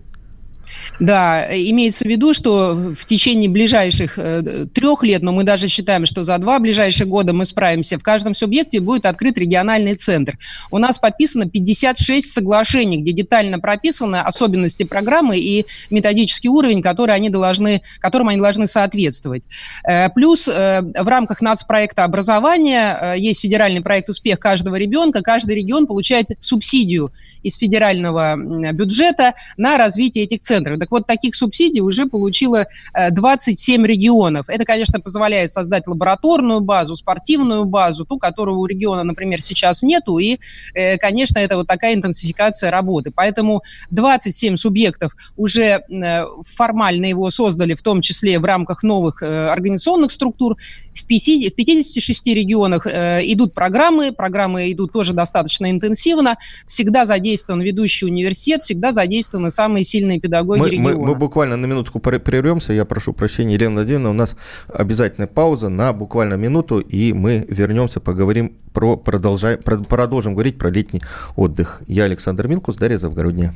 Да, 1.00 1.46
имеется 1.50 2.04
в 2.06 2.08
виду, 2.08 2.34
что 2.34 2.94
в 2.98 3.06
течение 3.06 3.50
ближайших 3.50 4.18
э, 4.18 4.66
трех 4.74 5.04
лет, 5.04 5.22
но 5.22 5.32
мы 5.32 5.44
даже 5.44 5.68
считаем, 5.68 6.06
что 6.06 6.24
за 6.24 6.38
два 6.38 6.60
ближайших 6.60 7.08
года 7.08 7.34
мы 7.34 7.46
справимся, 7.46 8.00
в 8.00 8.04
каждом 8.04 8.34
субъекте 8.34 8.80
будет 8.80 9.06
открыт 9.06 9.38
региональный 9.38 9.96
центр. 9.96 10.38
У 10.72 10.78
нас 10.78 11.00
подписано 11.00 11.48
56 11.48 12.34
соглашений, 12.34 12.98
где 12.98 13.12
детально 13.12 13.60
прописаны 13.60 14.18
особенности 14.18 14.84
программы 14.84 15.38
и 15.38 15.66
методический 15.90 16.50
уровень, 16.50 16.82
который 16.82 17.16
они 17.16 17.30
должны, 17.30 17.82
которым 18.00 18.30
они 18.30 18.42
должны 18.42 18.68
соответствовать. 18.68 19.44
Э, 19.88 20.10
плюс 20.10 20.48
э, 20.48 20.82
в 20.82 21.08
рамках 21.08 21.42
нацпроекта 21.42 22.04
образования 22.04 23.14
есть 23.16 23.42
федеральный 23.42 23.82
проект 23.82 24.10
«Успех 24.10 24.40
каждого 24.40 24.76
ребенка». 24.76 25.22
Каждый 25.22 25.56
регион 25.56 25.88
получает 25.88 26.28
субсидию 26.40 27.12
из 27.44 27.56
федерального 27.56 28.36
бюджета 28.74 29.34
на 29.58 29.78
развитие 29.78 30.26
этих 30.26 30.42
центров. 30.42 30.57
Так 30.64 30.92
вот, 30.92 31.08
таких 31.08 31.36
субсидий 31.36 31.82
уже 31.82 32.06
получило 32.06 32.66
27 33.12 33.84
э, 33.84 33.88
регионов. 33.88 34.46
Это, 34.50 34.66
конечно, 34.66 35.00
позволяет 35.00 35.52
создать 35.52 35.88
лабораторную 35.88 36.62
базу, 36.62 36.96
спортивную 36.96 37.66
базу, 37.66 38.06
ту, 38.06 38.18
которую 38.18 38.60
у 38.60 38.66
региона, 38.66 39.04
например, 39.04 39.42
сейчас 39.42 39.84
нету. 39.84 40.18
И, 40.18 40.40
э, 40.74 40.98
конечно, 40.98 41.40
это 41.40 41.58
вот 41.58 41.68
такая 41.68 41.96
интенсификация 41.96 42.72
работы. 42.72 43.12
Поэтому 43.14 43.62
27 43.92 44.56
субъектов 44.56 45.16
уже 45.36 45.84
э, 45.90 46.26
формально 46.56 47.06
его 47.06 47.30
создали, 47.30 47.74
в 47.74 47.82
том 47.82 48.02
числе 48.02 48.40
в 48.40 48.46
рамках 48.46 48.84
новых 48.84 49.22
организационных 49.22 50.12
структур. 50.12 50.58
В 50.98 51.06
56 51.06 52.28
регионах 52.28 52.88
идут 52.88 53.54
программы, 53.54 54.12
программы 54.12 54.72
идут 54.72 54.92
тоже 54.92 55.14
достаточно 55.14 55.70
интенсивно. 55.70 56.38
Всегда 56.66 57.06
задействован 57.06 57.62
ведущий 57.62 58.06
университет, 58.06 58.62
всегда 58.62 58.92
задействованы 58.92 59.52
самые 59.52 59.84
сильные 59.84 60.20
педагоги 60.20 60.60
мы, 60.60 60.70
региона. 60.70 60.98
Мы, 60.98 61.06
мы 61.08 61.16
буквально 61.16 61.56
на 61.58 61.66
минутку 61.66 62.00
прервемся. 62.00 62.74
Я 62.74 62.86
прошу 62.86 63.14
прощения, 63.14 63.56
Елена 63.56 63.76
Владимировна, 63.76 64.10
у 64.10 64.14
нас 64.14 64.36
обязательная 64.68 65.28
пауза 65.28 65.70
на 65.70 65.94
буквально 65.94 66.36
минуту, 66.36 66.80
и 66.80 67.14
мы 67.14 67.46
вернемся, 67.48 68.00
поговорим 68.00 68.58
про, 68.74 68.98
продолжай, 68.98 69.58
про, 69.58 69.78
продолжим 69.78 70.34
говорить 70.34 70.58
про 70.58 70.70
летний 70.70 71.02
отдых. 71.36 71.82
Я 71.88 72.04
Александр 72.04 72.48
Милкус, 72.48 72.76
Дарья 72.76 72.98
Завгородняя. 72.98 73.54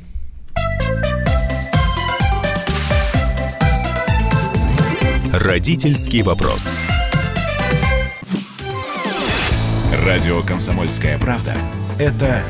Родительский 5.32 6.22
вопрос. 6.22 6.78
Радио 9.92 10.40
«Комсомольская 10.40 11.18
правда»— 11.18 11.54
это 11.98 12.42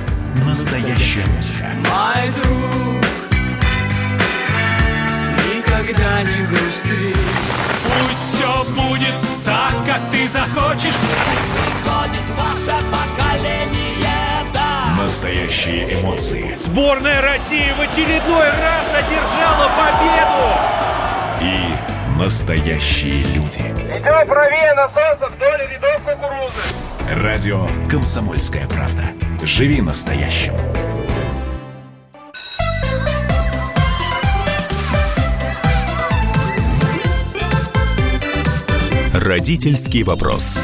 настоящая 0.47 1.27
музыка. 1.35 1.67
Мой 1.91 2.31
друг, 2.41 3.05
никогда 5.53 6.23
не 6.23 6.47
грусти. 6.47 7.15
Пусть 7.83 8.37
все 8.37 8.65
будет 8.71 9.15
так, 9.45 9.75
как 9.85 10.01
ты 10.13 10.29
захочешь. 10.29 10.95
Приходит 10.95 12.27
ваше 12.39 12.77
поколение, 12.93 14.47
да. 14.55 15.03
Настоящие 15.03 16.01
эмоции. 16.01 16.55
Сборная 16.55 17.23
России 17.23 17.73
в 17.77 17.81
очередной 17.81 18.51
раз 18.51 18.87
одержала 18.95 19.69
победу. 19.77 20.47
И 21.41 21.75
настоящие 22.23 23.25
люди. 23.35 23.59
Идем 23.59 24.27
правее 24.29 24.75
насоса 24.75 25.27
вдоль 25.29 25.61
рядов 25.61 25.72
кукурузы. 25.72 25.72
Радио 27.11 27.67
«Комсомольская 27.91 28.67
правда». 28.69 29.05
Живи 29.45 29.83
настоящим. 29.83 30.55
Родительский 39.13 40.05
вопрос. 40.05 40.59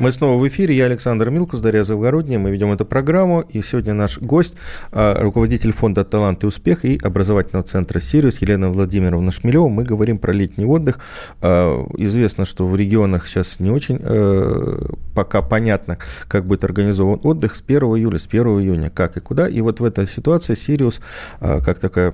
Мы 0.00 0.10
снова 0.10 0.40
в 0.40 0.48
эфире. 0.48 0.74
Я 0.74 0.86
Александр 0.86 1.30
Милкус, 1.30 1.60
Дарья 1.60 1.84
Завгородняя. 1.84 2.40
Мы 2.40 2.50
ведем 2.50 2.72
эту 2.72 2.84
программу. 2.84 3.42
И 3.42 3.62
сегодня 3.62 3.94
наш 3.94 4.18
гость, 4.18 4.56
а, 4.90 5.22
руководитель 5.22 5.72
фонда 5.72 6.04
«Талант 6.04 6.42
и 6.42 6.46
успех» 6.48 6.84
и 6.84 6.98
образовательного 7.00 7.64
центра 7.64 8.00
«Сириус» 8.00 8.38
Елена 8.38 8.70
Владимировна 8.70 9.30
Шмелева. 9.30 9.68
Мы 9.68 9.84
говорим 9.84 10.18
про 10.18 10.32
летний 10.32 10.64
отдых. 10.64 10.98
А, 11.40 11.86
известно, 11.96 12.44
что 12.44 12.66
в 12.66 12.74
регионах 12.74 13.28
сейчас 13.28 13.60
не 13.60 13.70
очень 13.70 14.00
э, 14.00 14.80
пока 15.14 15.42
понятно, 15.42 15.98
как 16.26 16.44
будет 16.44 16.64
организован 16.64 17.20
отдых 17.22 17.54
с 17.54 17.62
1 17.64 17.82
июля, 17.82 18.18
с 18.18 18.26
1 18.26 18.46
июня, 18.46 18.90
как 18.90 19.16
и 19.16 19.20
куда. 19.20 19.48
И 19.48 19.60
вот 19.60 19.78
в 19.78 19.84
этой 19.84 20.08
ситуации 20.08 20.54
«Сириус», 20.54 21.00
а, 21.38 21.60
как 21.60 21.78
такая 21.78 22.12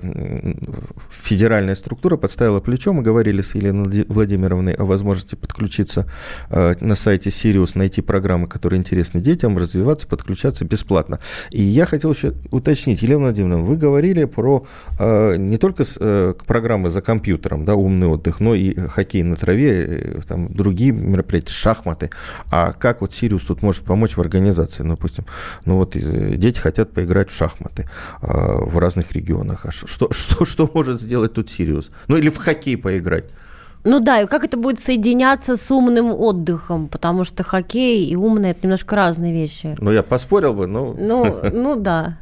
федеральная 1.09 1.73
структура, 1.73 2.15
подставила 2.15 2.59
плечо. 2.59 2.93
Мы 2.93 3.01
говорили 3.01 3.41
с 3.41 3.55
Еленой 3.55 4.05
Владимировной 4.07 4.73
о 4.73 4.85
возможности 4.85 5.33
подключиться 5.33 6.05
на 6.51 6.93
сайте 6.93 7.31
«Сириус» 7.31 7.70
удалось 7.71 7.75
найти 7.75 8.01
программы, 8.01 8.47
которые 8.47 8.79
интересны 8.79 9.21
детям, 9.21 9.57
развиваться, 9.57 10.07
подключаться 10.07 10.65
бесплатно. 10.65 11.19
И 11.51 11.61
я 11.61 11.85
хотел 11.85 12.11
еще 12.13 12.33
уточнить, 12.51 13.01
Елена 13.03 13.23
Владимировна, 13.23 13.63
вы 13.63 13.77
говорили 13.77 14.25
про 14.25 14.65
э, 14.99 15.37
не 15.37 15.57
только 15.57 15.83
с, 15.83 15.97
э, 15.99 16.33
программы 16.45 16.89
за 16.89 17.01
компьютером, 17.01 17.65
да, 17.65 17.75
умный 17.75 18.07
отдых, 18.07 18.39
но 18.39 18.55
и 18.55 18.75
хоккей 18.75 19.23
на 19.23 19.35
траве, 19.35 19.69
э, 19.69 20.21
там, 20.27 20.53
другие 20.53 20.91
мероприятия, 20.91 21.53
шахматы. 21.53 22.09
А 22.51 22.73
как 22.73 23.01
вот 23.01 23.13
Сириус 23.13 23.43
тут 23.43 23.63
может 23.63 23.83
помочь 23.83 24.17
в 24.17 24.21
организации? 24.21 24.83
Ну, 24.83 24.95
допустим, 24.95 25.25
ну 25.65 25.77
вот 25.77 25.95
э, 25.95 26.35
дети 26.37 26.59
хотят 26.59 26.91
поиграть 26.91 27.29
в 27.29 27.35
шахматы 27.35 27.83
э, 28.21 28.27
в 28.27 28.77
разных 28.77 29.11
регионах. 29.13 29.65
А 29.65 29.71
что, 29.71 30.07
что, 30.13 30.45
что 30.45 30.69
может 30.73 31.01
сделать 31.01 31.33
тут 31.33 31.49
Сириус? 31.49 31.91
Ну 32.07 32.17
или 32.17 32.29
в 32.29 32.37
хоккей 32.37 32.77
поиграть? 32.77 33.25
Ну 33.83 33.99
да, 33.99 34.21
и 34.21 34.27
как 34.27 34.43
это 34.43 34.57
будет 34.57 34.79
соединяться 34.79 35.57
с 35.57 35.71
умным 35.71 36.11
отдыхом, 36.11 36.87
потому 36.87 37.23
что 37.23 37.43
хоккей 37.43 38.05
и 38.05 38.15
умный– 38.15 38.49
это 38.51 38.61
немножко 38.63 38.95
разные 38.95 39.33
вещи. 39.33 39.75
Ну, 39.79 39.91
я 39.91 40.03
поспорил 40.03 40.53
бы, 40.53 40.67
но... 40.67 40.95
Ну, 40.97 41.39
ну 41.51 41.75
да. 41.79 42.17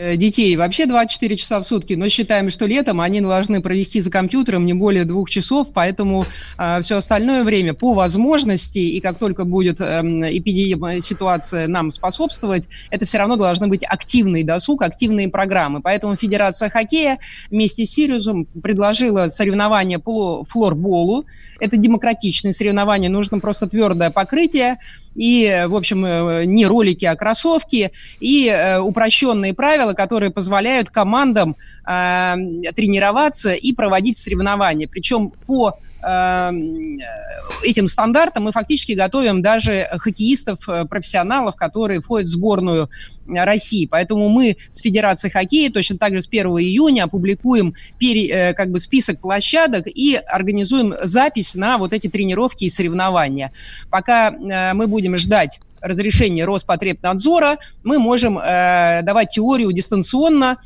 Э, 0.00 0.16
детей 0.16 0.54
вообще 0.54 0.86
24 0.86 1.36
часа 1.36 1.58
в 1.58 1.64
сутки, 1.64 1.94
но 1.94 2.08
считаем, 2.08 2.50
что 2.50 2.66
летом 2.66 3.00
они 3.00 3.20
должны 3.20 3.60
провести 3.60 4.00
за 4.00 4.12
компьютером 4.12 4.64
не 4.64 4.72
более 4.72 5.04
двух 5.04 5.28
часов, 5.28 5.72
поэтому 5.74 6.24
э, 6.56 6.82
все 6.82 6.98
остальное 6.98 7.42
время 7.42 7.74
по 7.74 7.94
возможности, 7.94 8.78
и 8.78 9.00
как 9.00 9.18
только 9.18 9.44
будет 9.44 9.80
э, 9.80 10.00
эпидемия, 10.04 11.00
ситуация 11.00 11.66
нам 11.66 11.90
способствовать, 11.90 12.68
это 12.90 13.06
все 13.06 13.18
равно 13.18 13.34
должны 13.34 13.66
быть 13.66 13.82
активный 13.84 14.44
досуг, 14.44 14.82
активные 14.82 15.28
программы. 15.28 15.82
Поэтому 15.82 16.14
Федерация 16.14 16.70
хоккея 16.70 17.18
вместе 17.50 17.84
с 17.84 17.90
Сириусом 17.90 18.44
предложила 18.44 19.26
соревнования 19.26 19.98
по 19.98 20.44
флорболу. 20.44 21.24
Это 21.58 21.76
демократичные 21.76 22.52
соревнования, 22.52 23.08
нужно 23.08 23.40
просто 23.40 23.66
твердое 23.66 24.10
покрытие, 24.10 24.78
и, 25.18 25.66
в 25.68 25.74
общем, 25.74 26.04
э, 26.06 26.44
не 26.44 26.64
ролики, 26.64 27.04
а 27.04 27.16
кроссовки, 27.16 27.90
и 28.20 28.46
э, 28.48 28.78
упрощенные 28.78 29.52
правила, 29.52 29.92
которые 29.92 30.30
позволяют 30.30 30.90
командам 30.90 31.56
э, 31.84 32.36
тренироваться 32.74 33.52
и 33.52 33.72
проводить 33.72 34.16
соревнования. 34.16 34.86
Причем 34.86 35.32
по 35.46 35.76
этим 36.00 37.86
стандартам 37.88 38.44
мы 38.44 38.52
фактически 38.52 38.92
готовим 38.92 39.42
даже 39.42 39.86
хоккеистов, 39.98 40.68
э, 40.68 40.84
профессионалов, 40.84 41.56
которые 41.56 42.00
входят 42.00 42.26
в 42.26 42.30
сборную 42.30 42.88
России. 43.26 43.86
Поэтому 43.86 44.28
мы 44.28 44.56
с 44.70 44.80
Федерацией 44.80 45.32
хоккея 45.32 45.70
точно 45.70 45.98
так 45.98 46.14
же 46.14 46.22
с 46.22 46.28
1 46.28 46.46
июня 46.58 47.04
опубликуем 47.04 47.74
пере, 47.98 48.28
э, 48.28 48.54
как 48.54 48.70
бы 48.70 48.80
список 48.80 49.20
площадок 49.20 49.86
и 49.86 50.14
организуем 50.14 50.94
запись 51.02 51.54
на 51.54 51.78
вот 51.78 51.92
эти 51.92 52.08
тренировки 52.08 52.64
и 52.64 52.70
соревнования. 52.70 53.52
Пока 53.90 54.30
э, 54.30 54.74
мы 54.74 54.86
будем 54.86 55.16
ждать 55.16 55.60
разрешения 55.80 56.44
Роспотребнадзора, 56.44 57.58
мы 57.84 57.98
можем 57.98 58.38
э, 58.38 59.02
давать 59.02 59.30
теорию 59.30 59.72
дистанционно, 59.72 60.58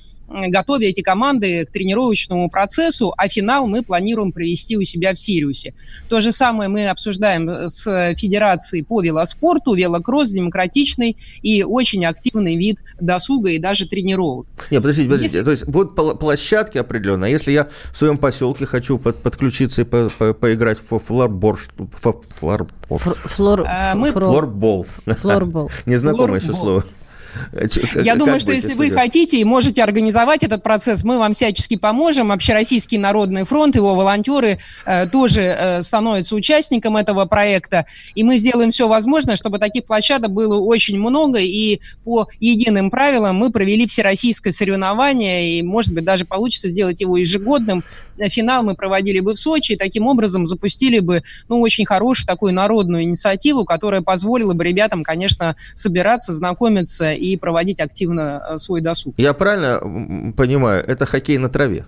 готовя 0.49 0.87
эти 0.87 1.01
команды 1.01 1.65
к 1.65 1.71
тренировочному 1.71 2.49
процессу, 2.51 3.13
а 3.17 3.29
финал 3.29 3.67
мы 3.67 3.83
планируем 3.83 4.33
провести 4.33 4.77
у 4.77 4.83
себя 4.83 5.13
в 5.15 5.19
Сириусе. 5.19 5.75
То 6.09 6.21
же 6.21 6.33
самое 6.33 6.69
мы 6.69 6.89
обсуждаем 6.89 7.69
с 7.69 8.15
Федерацией 8.17 8.83
по 8.83 9.01
велоспорту. 9.01 9.75
Велокросс 9.75 10.31
демократичный 10.31 11.17
и 11.43 11.63
очень 11.63 12.05
активный 12.05 12.57
вид 12.57 12.79
досуга 13.01 13.51
и 13.51 13.59
даже 13.59 13.87
тренировок. 13.89 14.47
Нет, 14.71 14.83
подождите, 14.83 15.09
подождите. 15.09 15.39
Если... 15.39 15.45
То 15.45 15.51
есть 15.51 15.67
будут 15.67 15.95
площадки 15.95 16.79
определенные. 16.79 17.29
А 17.29 17.31
если 17.31 17.53
я 17.53 17.69
в 17.93 17.99
своем 17.99 18.19
поселке 18.19 18.67
хочу 18.67 18.99
под, 18.99 19.23
подключиться 19.23 19.83
и 19.83 19.85
по, 19.85 20.11
по, 20.19 20.33
поиграть 20.33 20.79
в 20.79 20.99
флорбор, 20.99 21.61
флор, 21.95 22.23
флор, 22.39 22.69
флор, 22.89 23.67
мы... 23.95 24.13
флорбол. 24.13 24.87
Флорбол. 25.07 25.71
Незнакомое 25.87 26.41
еще 26.41 26.53
слово. 26.53 26.85
Я 28.03 28.17
думаю, 28.17 28.41
что 28.41 28.53
если 28.53 28.75
вы 28.75 28.91
хотите 28.91 29.39
и 29.39 29.45
можете 29.45 29.83
организовать 29.83 30.43
этот 30.43 30.63
процесс, 30.63 31.05
мы 31.05 31.19
вам 31.19 31.33
всячески 31.33 31.77
поможем. 31.77 32.33
Общероссийский 32.33 32.99
народный 32.99 33.45
фронт, 33.45 33.75
его 33.75 33.95
волонтеры 33.95 34.59
э, 34.85 35.07
тоже 35.07 35.41
э, 35.43 35.83
становятся 35.83 36.35
участником 36.35 36.97
этого 36.97 37.25
проекта. 37.25 37.87
И 38.15 38.23
мы 38.25 38.37
сделаем 38.37 38.71
все 38.71 38.89
возможное, 38.89 39.37
чтобы 39.37 39.59
таких 39.59 39.85
площадок 39.85 40.33
было 40.33 40.59
очень 40.59 40.99
много. 40.99 41.39
И 41.39 41.81
по 42.05 42.29
единым 42.41 42.91
правилам 42.91 43.37
мы 43.37 43.51
провели 43.51 43.87
всероссийское 43.87 44.53
соревнование. 44.53 45.59
И, 45.59 45.63
может 45.63 45.93
быть, 45.95 46.05
даже 46.05 46.25
получится 46.25 46.69
сделать 46.69 47.01
его 47.01 47.17
ежегодным. 47.17 47.85
Финал 48.29 48.63
мы 48.63 48.75
проводили 48.75 49.21
бы 49.21 49.35
в 49.35 49.39
Сочи. 49.39 49.73
И 49.73 49.77
таким 49.77 50.07
образом 50.07 50.47
запустили 50.47 50.99
бы 50.99 51.23
ну, 51.49 51.61
очень 51.61 51.85
хорошую 51.85 52.27
такую 52.27 52.53
народную 52.53 53.05
инициативу, 53.05 53.65
которая 53.65 54.03
позволила 54.03 54.55
бы 54.55 54.65
ребятам, 54.65 55.03
конечно, 55.03 55.57
собираться, 55.75 56.33
знакомиться 56.33 57.13
и 57.23 57.37
проводить 57.37 57.81
активно 57.81 58.43
э, 58.51 58.59
свой 58.59 58.81
досуг. 58.81 59.15
Я 59.17 59.33
правильно 59.33 59.79
понимаю, 60.37 60.85
это 60.87 61.07
хоккей 61.07 61.39
на 61.39 61.49
траве? 61.49 61.85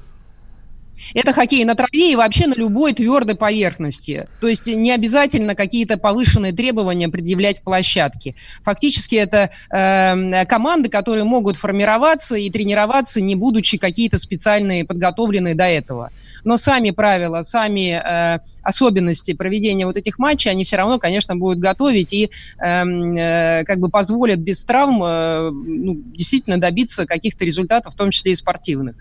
Это 1.12 1.32
хоккей 1.32 1.64
на 1.64 1.74
траве 1.74 2.12
и 2.12 2.16
вообще 2.16 2.46
на 2.46 2.54
любой 2.54 2.92
твердой 2.92 3.36
поверхности. 3.36 4.28
То 4.40 4.48
есть 4.48 4.66
не 4.66 4.90
обязательно 4.90 5.54
какие-то 5.54 5.98
повышенные 5.98 6.52
требования 6.52 7.08
предъявлять 7.08 7.62
площадке. 7.62 8.34
Фактически 8.62 9.16
это 9.16 9.50
э, 9.70 10.44
команды, 10.46 10.88
которые 10.88 11.24
могут 11.24 11.56
формироваться 11.56 12.36
и 12.36 12.50
тренироваться, 12.50 13.20
не 13.20 13.34
будучи 13.34 13.78
какие-то 13.78 14.18
специальные, 14.18 14.84
подготовленные 14.84 15.54
до 15.54 15.64
этого. 15.64 16.10
Но 16.44 16.58
сами 16.58 16.90
правила, 16.90 17.42
сами 17.42 18.00
э, 18.02 18.38
особенности 18.62 19.34
проведения 19.34 19.86
вот 19.86 19.96
этих 19.96 20.18
матчей, 20.18 20.50
они 20.50 20.64
все 20.64 20.76
равно, 20.76 20.98
конечно, 20.98 21.36
будут 21.36 21.58
готовить 21.58 22.12
и 22.12 22.30
эм, 22.58 23.16
э, 23.16 23.64
как 23.64 23.78
бы 23.78 23.88
позволят 23.88 24.38
без 24.38 24.62
травм 24.64 25.02
э, 25.02 25.50
ну, 25.50 26.02
действительно 26.14 26.58
добиться 26.58 27.06
каких-то 27.06 27.44
результатов, 27.44 27.94
в 27.94 27.96
том 27.96 28.10
числе 28.10 28.32
и 28.32 28.34
спортивных. 28.34 28.96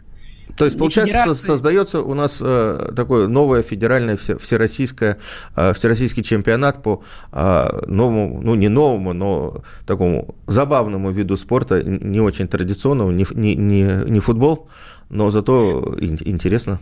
То 0.55 0.65
есть, 0.65 0.77
получается, 0.77 1.17
федерации... 1.17 1.47
создается 1.47 2.01
у 2.01 2.13
нас 2.13 2.39
э, 2.41 2.91
такое 2.95 3.27
новое 3.27 3.63
федеральное 3.63 4.17
всероссийское, 4.17 5.17
э, 5.55 5.73
всероссийский 5.73 6.23
чемпионат 6.23 6.83
по 6.83 7.03
э, 7.31 7.81
новому, 7.87 8.39
ну 8.41 8.55
не 8.55 8.69
новому, 8.69 9.13
но 9.13 9.63
такому 9.85 10.35
забавному 10.47 11.11
виду 11.11 11.37
спорта, 11.37 11.83
не 11.83 12.19
очень 12.21 12.47
традиционному, 12.47 13.11
не, 13.11 13.25
не, 13.33 13.55
не, 13.55 14.03
не 14.05 14.19
футбол, 14.19 14.67
но 15.09 15.31
зато 15.31 15.95
интересно. 15.99 16.79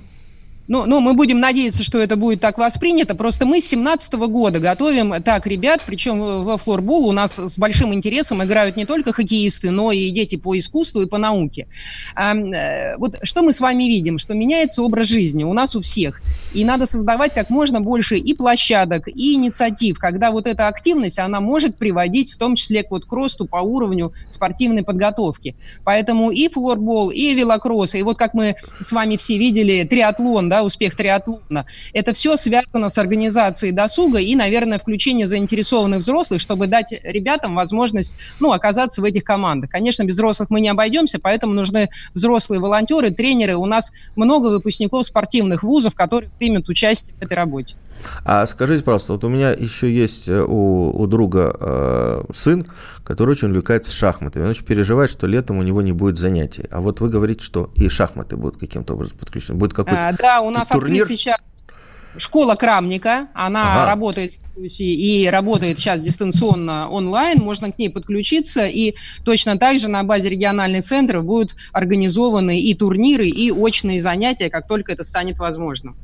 Ну, 0.71 0.85
ну, 0.85 1.01
мы 1.01 1.15
будем 1.15 1.41
надеяться, 1.41 1.83
что 1.83 1.99
это 1.99 2.15
будет 2.15 2.39
так 2.39 2.57
воспринято. 2.57 3.13
Просто 3.13 3.45
мы 3.45 3.59
с 3.59 3.67
17 3.67 4.13
года 4.13 4.59
готовим 4.59 5.21
так 5.21 5.45
ребят, 5.45 5.81
причем 5.85 6.45
во 6.45 6.57
флорбол 6.57 7.07
у 7.07 7.11
нас 7.11 7.37
с 7.37 7.57
большим 7.57 7.93
интересом 7.93 8.41
играют 8.41 8.77
не 8.77 8.85
только 8.85 9.11
хоккеисты, 9.11 9.69
но 9.69 9.91
и 9.91 10.09
дети 10.11 10.37
по 10.37 10.57
искусству 10.57 11.01
и 11.01 11.07
по 11.07 11.17
науке. 11.17 11.67
А, 12.15 12.33
вот 12.95 13.17
что 13.23 13.41
мы 13.41 13.51
с 13.51 13.59
вами 13.59 13.83
видим? 13.83 14.17
Что 14.17 14.33
меняется 14.33 14.81
образ 14.81 15.07
жизни 15.07 15.43
у 15.43 15.51
нас 15.51 15.75
у 15.75 15.81
всех. 15.81 16.21
И 16.53 16.63
надо 16.63 16.85
создавать 16.85 17.33
как 17.33 17.49
можно 17.49 17.81
больше 17.81 18.15
и 18.15 18.33
площадок, 18.33 19.09
и 19.09 19.33
инициатив, 19.33 19.99
когда 19.99 20.31
вот 20.31 20.47
эта 20.47 20.69
активность, 20.69 21.19
она 21.19 21.41
может 21.41 21.75
приводить 21.75 22.31
в 22.31 22.37
том 22.37 22.55
числе 22.55 22.83
к, 22.83 22.91
вот, 22.91 23.03
к 23.03 23.11
росту 23.11 23.45
по 23.45 23.57
уровню 23.57 24.13
спортивной 24.29 24.85
подготовки. 24.85 25.53
Поэтому 25.83 26.31
и 26.31 26.47
флорбол, 26.47 27.09
и 27.09 27.33
велокросс, 27.33 27.95
и 27.95 28.03
вот 28.03 28.17
как 28.17 28.33
мы 28.33 28.55
с 28.79 28.93
вами 28.93 29.17
все 29.17 29.37
видели, 29.37 29.83
триатлон, 29.83 30.47
да, 30.47 30.60
успех 30.63 30.95
триатлона. 30.95 31.65
Это 31.93 32.13
все 32.13 32.37
связано 32.37 32.89
с 32.89 32.97
организацией 32.97 33.71
досуга 33.71 34.19
и, 34.19 34.35
наверное, 34.35 34.79
включение 34.79 35.27
заинтересованных 35.27 35.99
взрослых, 35.99 36.41
чтобы 36.41 36.67
дать 36.67 36.93
ребятам 37.03 37.55
возможность, 37.55 38.17
ну, 38.39 38.51
оказаться 38.51 39.01
в 39.01 39.05
этих 39.05 39.23
командах. 39.23 39.69
Конечно, 39.69 40.03
без 40.03 40.15
взрослых 40.15 40.49
мы 40.49 40.61
не 40.61 40.69
обойдемся, 40.69 41.19
поэтому 41.19 41.53
нужны 41.53 41.89
взрослые 42.13 42.59
волонтеры, 42.59 43.11
тренеры. 43.11 43.55
У 43.55 43.65
нас 43.65 43.91
много 44.15 44.47
выпускников 44.47 45.05
спортивных 45.05 45.63
вузов, 45.63 45.95
которые 45.95 46.29
примут 46.37 46.69
участие 46.69 47.15
в 47.19 47.21
этой 47.21 47.33
работе. 47.33 47.75
А 48.23 48.45
скажите, 48.45 48.83
пожалуйста, 48.83 49.13
вот 49.13 49.23
у 49.23 49.29
меня 49.29 49.51
еще 49.51 49.93
есть 49.93 50.27
э, 50.29 50.43
у, 50.43 50.91
у 50.91 51.07
друга 51.07 51.55
э, 51.59 52.23
сын, 52.33 52.65
который 53.03 53.31
очень 53.31 53.49
увлекается 53.49 53.93
шахматами. 53.93 54.43
Он 54.43 54.49
очень 54.49 54.65
переживает, 54.65 55.11
что 55.11 55.27
летом 55.27 55.57
у 55.57 55.63
него 55.63 55.81
не 55.81 55.91
будет 55.91 56.17
занятий. 56.17 56.65
А 56.71 56.81
вот 56.81 56.99
вы 56.99 57.09
говорите, 57.09 57.43
что 57.43 57.71
и 57.75 57.89
шахматы 57.89 58.37
будут 58.37 58.59
каким-то 58.59 58.93
образом 58.93 59.17
подключены. 59.17 59.57
Будет 59.57 59.73
какой-то 59.73 60.09
а, 60.09 60.13
Да, 60.13 60.41
у 60.41 60.49
нас 60.49 60.69
турнир? 60.69 61.01
открыт 61.01 61.19
сейчас 61.19 61.37
школа 62.17 62.55
Крамника. 62.55 63.27
Она 63.33 63.83
ага. 63.83 63.91
работает 63.91 64.33
и 64.55 65.29
работает 65.31 65.79
сейчас 65.79 66.01
дистанционно 66.01 66.89
онлайн, 66.89 67.39
можно 67.39 67.71
к 67.71 67.79
ней 67.79 67.89
подключиться, 67.89 68.67
и 68.67 68.95
точно 69.23 69.57
так 69.57 69.79
же 69.79 69.89
на 69.89 70.03
базе 70.03 70.29
региональных 70.29 70.83
центров 70.83 71.23
будут 71.23 71.55
организованы 71.71 72.59
и 72.59 72.73
турниры, 72.75 73.27
и 73.27 73.51
очные 73.51 74.01
занятия, 74.01 74.49
как 74.49 74.67
только 74.67 74.91
это 74.91 75.03
станет 75.03 75.39
возможным. 75.39 75.95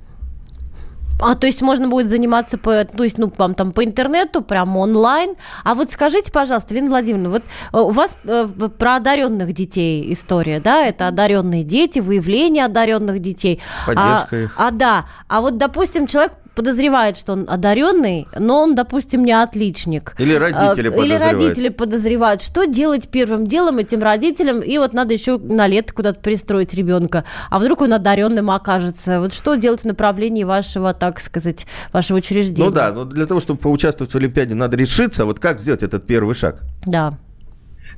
А 1.20 1.36
то 1.36 1.48
есть 1.48 1.62
можно 1.62 1.88
будет 1.88 2.10
заниматься 2.10 2.58
по, 2.58 2.86
то 2.86 3.04
есть, 3.04 3.18
ну, 3.18 3.32
вам 3.38 3.56
там 3.56 3.72
по 3.72 3.84
интернету, 3.84 4.42
прям 4.42 4.78
онлайн. 4.78 5.36
А 5.64 5.74
вот 5.74 5.92
скажите, 5.92 6.32
пожалуйста, 6.32 6.74
Лена 6.74 6.90
Владимировна, 6.90 7.30
вот 7.30 7.44
э, 7.74 7.78
у 7.80 7.92
вас 7.92 8.16
э, 8.24 8.48
про 8.78 8.96
одаренных 8.98 9.54
детей 9.54 10.14
история, 10.14 10.60
да? 10.60 10.86
Это 10.86 11.08
одаренные 11.08 11.64
дети, 11.64 12.00
выявление 12.00 12.66
одаренных 12.66 13.20
детей. 13.20 13.62
Поддержка 13.86 14.28
а, 14.32 14.36
их. 14.36 14.56
А 14.58 14.72
да. 14.72 15.06
А 15.28 15.42
вот, 15.42 15.58
допустим, 15.58 16.08
человек 16.08 16.34
подозревает, 16.58 17.18
что 17.18 17.34
он 17.34 17.46
одаренный, 17.48 18.28
но 18.36 18.64
он, 18.64 18.74
допустим, 18.74 19.24
не 19.24 19.32
отличник. 19.32 20.16
Или 20.18 20.34
родители 20.34 20.90
подозревают. 20.90 21.06
Или 21.06 21.14
родители 21.14 21.70
подозревают. 21.70 22.42
Что 22.42 22.66
делать 22.66 23.10
первым 23.10 23.46
делом 23.46 23.78
этим 23.78 24.02
родителям? 24.02 24.62
И 24.62 24.78
вот 24.80 24.94
надо 24.94 25.14
еще 25.14 25.38
на 25.38 25.68
лето 25.68 25.94
куда-то 25.94 26.20
пристроить 26.20 26.74
ребенка. 26.74 27.26
А 27.52 27.60
вдруг 27.60 27.82
он 27.82 27.94
одаренным 27.94 28.50
окажется? 28.50 29.20
Вот 29.20 29.34
что 29.34 29.54
делать 29.54 29.82
в 29.82 29.86
направлении 29.86 30.44
вашего, 30.44 30.96
так 30.96 31.20
сказать, 31.22 31.68
вашего 31.94 32.18
учреждения? 32.18 32.68
Ну 32.68 32.74
да, 32.74 32.92
но 32.92 33.06
для 33.06 33.28
того, 33.28 33.40
чтобы 33.40 33.60
поучаствовать 33.60 34.12
в 34.12 34.18
Олимпиаде, 34.18 34.56
надо 34.56 34.76
решиться. 34.78 35.26
Вот 35.26 35.40
как 35.40 35.60
сделать 35.60 35.84
этот 35.84 36.08
первый 36.08 36.34
шаг? 36.34 36.62
Да. 36.88 37.20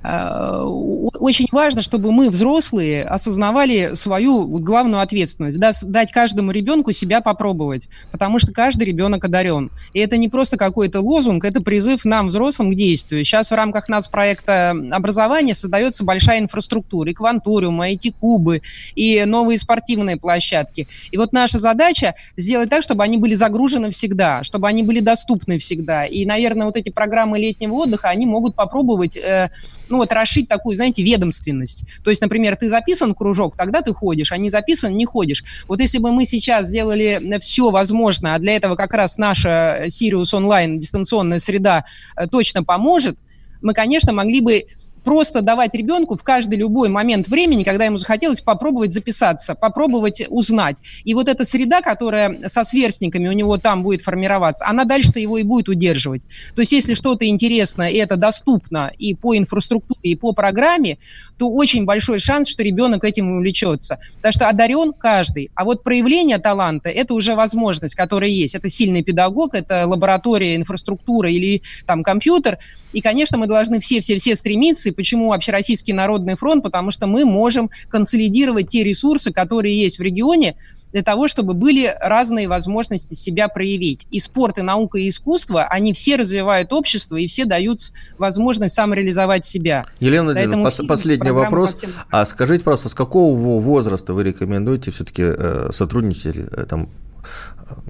Э, 0.03 0.63
очень 0.63 1.47
важно, 1.51 1.81
чтобы 1.81 2.11
мы, 2.11 2.29
взрослые, 2.29 3.03
осознавали 3.03 3.93
свою 3.93 4.47
главную 4.59 5.01
ответственность, 5.01 5.59
дать 5.59 6.11
каждому 6.11 6.51
ребенку 6.51 6.91
себя 6.91 7.21
попробовать, 7.21 7.89
потому 8.11 8.39
что 8.39 8.53
каждый 8.53 8.83
ребенок 8.83 9.25
одарен. 9.25 9.71
И 9.93 9.99
это 9.99 10.17
не 10.17 10.29
просто 10.29 10.57
какой-то 10.57 11.01
лозунг, 11.01 11.43
это 11.43 11.61
призыв 11.61 12.05
нам, 12.05 12.27
взрослым, 12.27 12.71
к 12.71 12.75
действию. 12.75 13.23
Сейчас 13.23 13.51
в 13.51 13.55
рамках 13.55 13.89
нас 13.89 14.07
проекта 14.07 14.75
образования 14.91 15.55
создается 15.55 16.03
большая 16.03 16.39
инфраструктура, 16.39 17.09
и 17.09 17.13
квантуриумы, 17.13 17.91
и 17.91 17.97
IT-кубы, 17.97 18.61
и 18.95 19.23
новые 19.25 19.57
спортивные 19.57 20.17
площадки. 20.17 20.87
И 21.11 21.17
вот 21.17 21.33
наша 21.33 21.57
задача 21.57 22.15
сделать 22.37 22.69
так, 22.69 22.81
чтобы 22.81 23.03
они 23.03 23.17
были 23.17 23.33
загружены 23.33 23.89
всегда, 23.91 24.43
чтобы 24.43 24.67
они 24.67 24.83
были 24.83 24.99
доступны 24.99 25.57
всегда. 25.57 26.05
И, 26.05 26.25
наверное, 26.25 26.65
вот 26.65 26.75
эти 26.75 26.89
программы 26.89 27.39
летнего 27.39 27.73
отдыха, 27.73 28.09
они 28.09 28.25
могут 28.25 28.55
попробовать 28.55 29.17
э, 29.17 29.49
ну 29.89 29.97
вот 29.97 30.11
расшить 30.11 30.47
такую, 30.47 30.75
знаете, 30.75 31.03
ведомственность. 31.03 31.85
То 32.03 32.09
есть, 32.09 32.21
например, 32.21 32.55
ты 32.55 32.69
записан 32.69 33.11
в 33.11 33.15
кружок, 33.15 33.55
тогда 33.57 33.81
ты 33.81 33.93
ходишь, 33.93 34.31
а 34.31 34.37
не 34.37 34.49
записан, 34.49 34.95
не 34.95 35.05
ходишь. 35.05 35.43
Вот 35.67 35.79
если 35.79 35.97
бы 35.97 36.11
мы 36.11 36.25
сейчас 36.25 36.67
сделали 36.67 37.21
все 37.39 37.69
возможное, 37.71 38.35
а 38.35 38.39
для 38.39 38.55
этого 38.55 38.75
как 38.75 38.93
раз 38.93 39.17
наша 39.17 39.85
Sirius 39.87 40.35
онлайн 40.35 40.79
дистанционная 40.79 41.39
среда 41.39 41.85
э, 42.15 42.27
точно 42.27 42.63
поможет, 42.63 43.17
мы, 43.61 43.73
конечно, 43.73 44.13
могли 44.13 44.41
бы 44.41 44.65
просто 45.09 45.41
давать 45.41 45.73
ребенку 45.73 46.15
в 46.15 46.21
каждый 46.21 46.59
любой 46.59 46.87
момент 46.87 47.29
времени, 47.29 47.63
когда 47.63 47.85
ему 47.85 47.97
захотелось 47.97 48.41
попробовать 48.41 48.93
записаться, 48.93 49.55
попробовать 49.55 50.21
узнать. 50.29 50.77
И 51.03 51.15
вот 51.15 51.27
эта 51.27 51.45
среда, 51.45 51.81
которая 51.81 52.47
со 52.47 52.63
сверстниками 52.63 53.27
у 53.27 53.31
него 53.31 53.57
там 53.57 53.81
будет 53.81 54.03
формироваться, 54.03 54.67
она 54.67 54.83
дальше-то 54.83 55.19
его 55.19 55.39
и 55.39 55.43
будет 55.43 55.67
удерживать. 55.67 56.21
То 56.53 56.61
есть 56.61 56.73
если 56.73 56.93
что-то 56.93 57.27
интересно, 57.27 57.89
и 57.89 57.95
это 57.95 58.17
доступно 58.17 58.91
и 58.99 59.15
по 59.15 59.35
инфраструктуре, 59.35 60.11
и 60.11 60.15
по 60.15 60.31
программе, 60.31 60.99
то 61.39 61.49
очень 61.49 61.85
большой 61.85 62.19
шанс, 62.19 62.47
что 62.47 62.61
ребенок 62.61 63.03
этим 63.03 63.31
увлечется. 63.31 63.97
Потому 64.17 64.33
что 64.33 64.47
одарен 64.47 64.93
каждый. 64.93 65.49
А 65.55 65.63
вот 65.63 65.81
проявление 65.81 66.37
таланта– 66.37 66.89
это 66.89 67.15
уже 67.15 67.33
возможность, 67.33 67.95
которая 67.95 68.29
есть. 68.29 68.53
Это 68.53 68.69
сильный 68.69 69.01
педагог, 69.01 69.55
это 69.55 69.87
лаборатория, 69.87 70.55
инфраструктура 70.55 71.31
или 71.31 71.63
там 71.87 72.03
компьютер. 72.03 72.59
И, 72.93 73.01
конечно, 73.01 73.39
мы 73.39 73.47
должны 73.47 73.79
все-все-все 73.79 74.35
стремиться. 74.35 74.98
Почему 74.99 75.31
Общероссийский 75.31 75.93
народный 75.93 76.35
фронт? 76.35 76.61
Потому 76.61 76.91
что 76.91 77.07
мы 77.07 77.23
можем 77.23 77.69
консолидировать 77.87 78.67
те 78.67 78.83
ресурсы, 78.83 79.31
которые 79.31 79.79
есть 79.79 79.97
в 79.97 80.01
регионе, 80.01 80.57
для 80.91 81.03
того, 81.03 81.29
чтобы 81.29 81.53
были 81.53 81.95
разные 82.01 82.49
возможности 82.49 83.13
себя 83.13 83.47
проявить. 83.47 84.05
И 84.11 84.19
спорт, 84.19 84.57
и 84.57 84.61
наука, 84.61 84.97
и 84.97 85.07
искусство, 85.07 85.63
они 85.63 85.93
все 85.93 86.17
развивают 86.17 86.73
общество, 86.73 87.15
и 87.15 87.27
все 87.27 87.45
дают 87.45 87.93
возможность 88.17 88.75
самореализовать 88.75 89.45
себя. 89.45 89.85
Елена 90.01 90.33
Владимировна, 90.33 90.67
пос- 90.67 90.85
последний 90.85 91.31
вопрос. 91.31 91.85
А 92.11 92.25
скажите 92.25 92.65
просто, 92.65 92.89
с 92.89 92.93
какого 92.93 93.37
возраста 93.61 94.13
вы 94.13 94.25
рекомендуете 94.25 94.91
все-таки 94.91 95.23
э, 95.25 95.69
сотрудничать, 95.71 96.35
э, 96.35 96.65
там, 96.69 96.89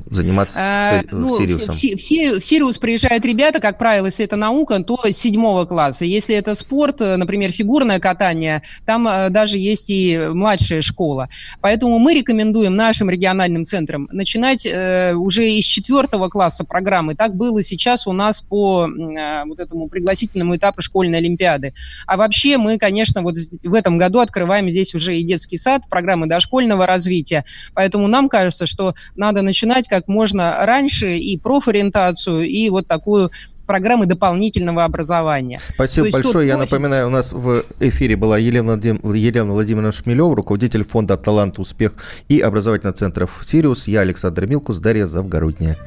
заниматься 0.10 0.58
а, 0.60 1.02
ну, 1.12 1.30
Сириусом? 1.38 1.74
В, 1.74 1.78
в, 1.78 2.40
в 2.40 2.44
Сириус 2.44 2.78
приезжают 2.78 3.26
ребята, 3.26 3.60
как 3.60 3.78
правило, 3.78 4.08
если 4.08 4.26
это 4.26 4.36
наука, 4.36 4.84
то 4.84 5.00
с 5.04 5.18
седьмого 5.18 5.66
класса. 5.66 6.06
Если 6.06 6.36
это 6.36 6.56
спорт, 6.56 7.02
э, 7.02 7.16
например, 7.16 7.52
фигурное 7.52 8.00
катание, 8.00 8.62
там 8.86 9.08
э, 9.08 9.30
даже 9.30 9.58
есть 9.58 9.90
и 9.90 10.20
младшая 10.34 10.82
школа. 10.82 11.30
Поэтому 11.62 12.00
мы 12.00 12.14
рекомендуем 12.14 12.76
нашим 12.76 13.10
региональным 13.10 13.64
центрам 13.64 14.08
начинать 14.12 14.66
э, 14.66 15.14
уже 15.14 15.50
из 15.50 15.66
четвертого 15.66 16.30
класса 16.30 16.64
программы. 16.64 17.16
Так 17.16 17.36
было 17.36 17.62
сейчас 17.64 18.08
у 18.08 18.14
нас 18.14 18.42
по 18.42 18.88
э, 18.88 19.44
вот 19.46 19.60
этому 19.60 19.88
пригласительному 19.88 20.56
этапу 20.56 20.82
школьной 20.82 21.20
олимпиады. 21.20 21.74
А 22.06 22.18
вообще 22.18 22.58
мы, 22.58 22.78
конечно, 22.78 23.22
вот 23.22 23.36
в 23.64 23.74
этом 23.74 23.98
году 23.98 24.20
открываем 24.20 24.70
здесь 24.70 24.94
уже 24.94 25.18
и 25.18 25.24
детский 25.24 25.58
сад, 25.58 25.84
программы 25.90 26.28
дошкольного 26.28 26.86
развития. 26.86 27.46
Поэтому 27.74 28.08
нам 28.08 28.30
кажется, 28.30 28.66
что 28.66 28.94
надо 29.16 29.42
начинать 29.42 29.69
как 29.70 30.00
как 30.00 30.08
можно 30.08 30.66
раньше 30.66 31.18
и 31.18 31.38
профориентацию, 31.38 32.48
и 32.48 32.70
вот 32.70 32.88
такую 32.88 33.32
программы 33.66 34.06
дополнительного 34.06 34.84
образования. 34.84 35.60
Спасибо 35.74 36.08
есть, 36.08 36.18
большое. 36.18 36.48
Я 36.48 36.58
профиль... 36.58 36.72
напоминаю, 36.72 37.08
у 37.08 37.10
нас 37.12 37.34
в 37.34 37.64
эфире 37.80 38.16
была 38.16 38.38
Елена, 38.38 38.80
Елена 38.82 39.52
Владимировна 39.52 39.92
Шмелева, 39.92 40.36
руководитель 40.36 40.84
фонда 40.84 41.18
«Талант, 41.18 41.60
успех» 41.60 41.94
и 42.30 42.40
образовательных 42.40 42.96
центров 42.96 43.42
«Сириус». 43.46 43.88
Я 43.88 44.00
Александр 44.00 44.48
Милкус, 44.48 44.80
Дарья 44.80 45.06
Завгородняя. 45.06 45.78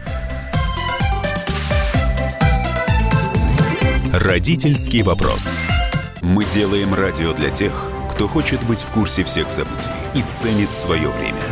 Родительский 4.13 5.03
вопрос. 5.03 5.43
Мы 6.21 6.45
делаем 6.45 6.95
радио 6.95 7.33
для 7.33 7.51
тех, 7.51 7.73
кто 8.13 8.29
хочет 8.29 8.63
быть 8.65 8.79
в 8.79 8.91
курсе 8.91 9.25
всех 9.25 9.51
событий 9.51 9.89
и 10.15 10.23
ценит 10.31 10.71
свое 10.71 11.09
время– 11.09 11.41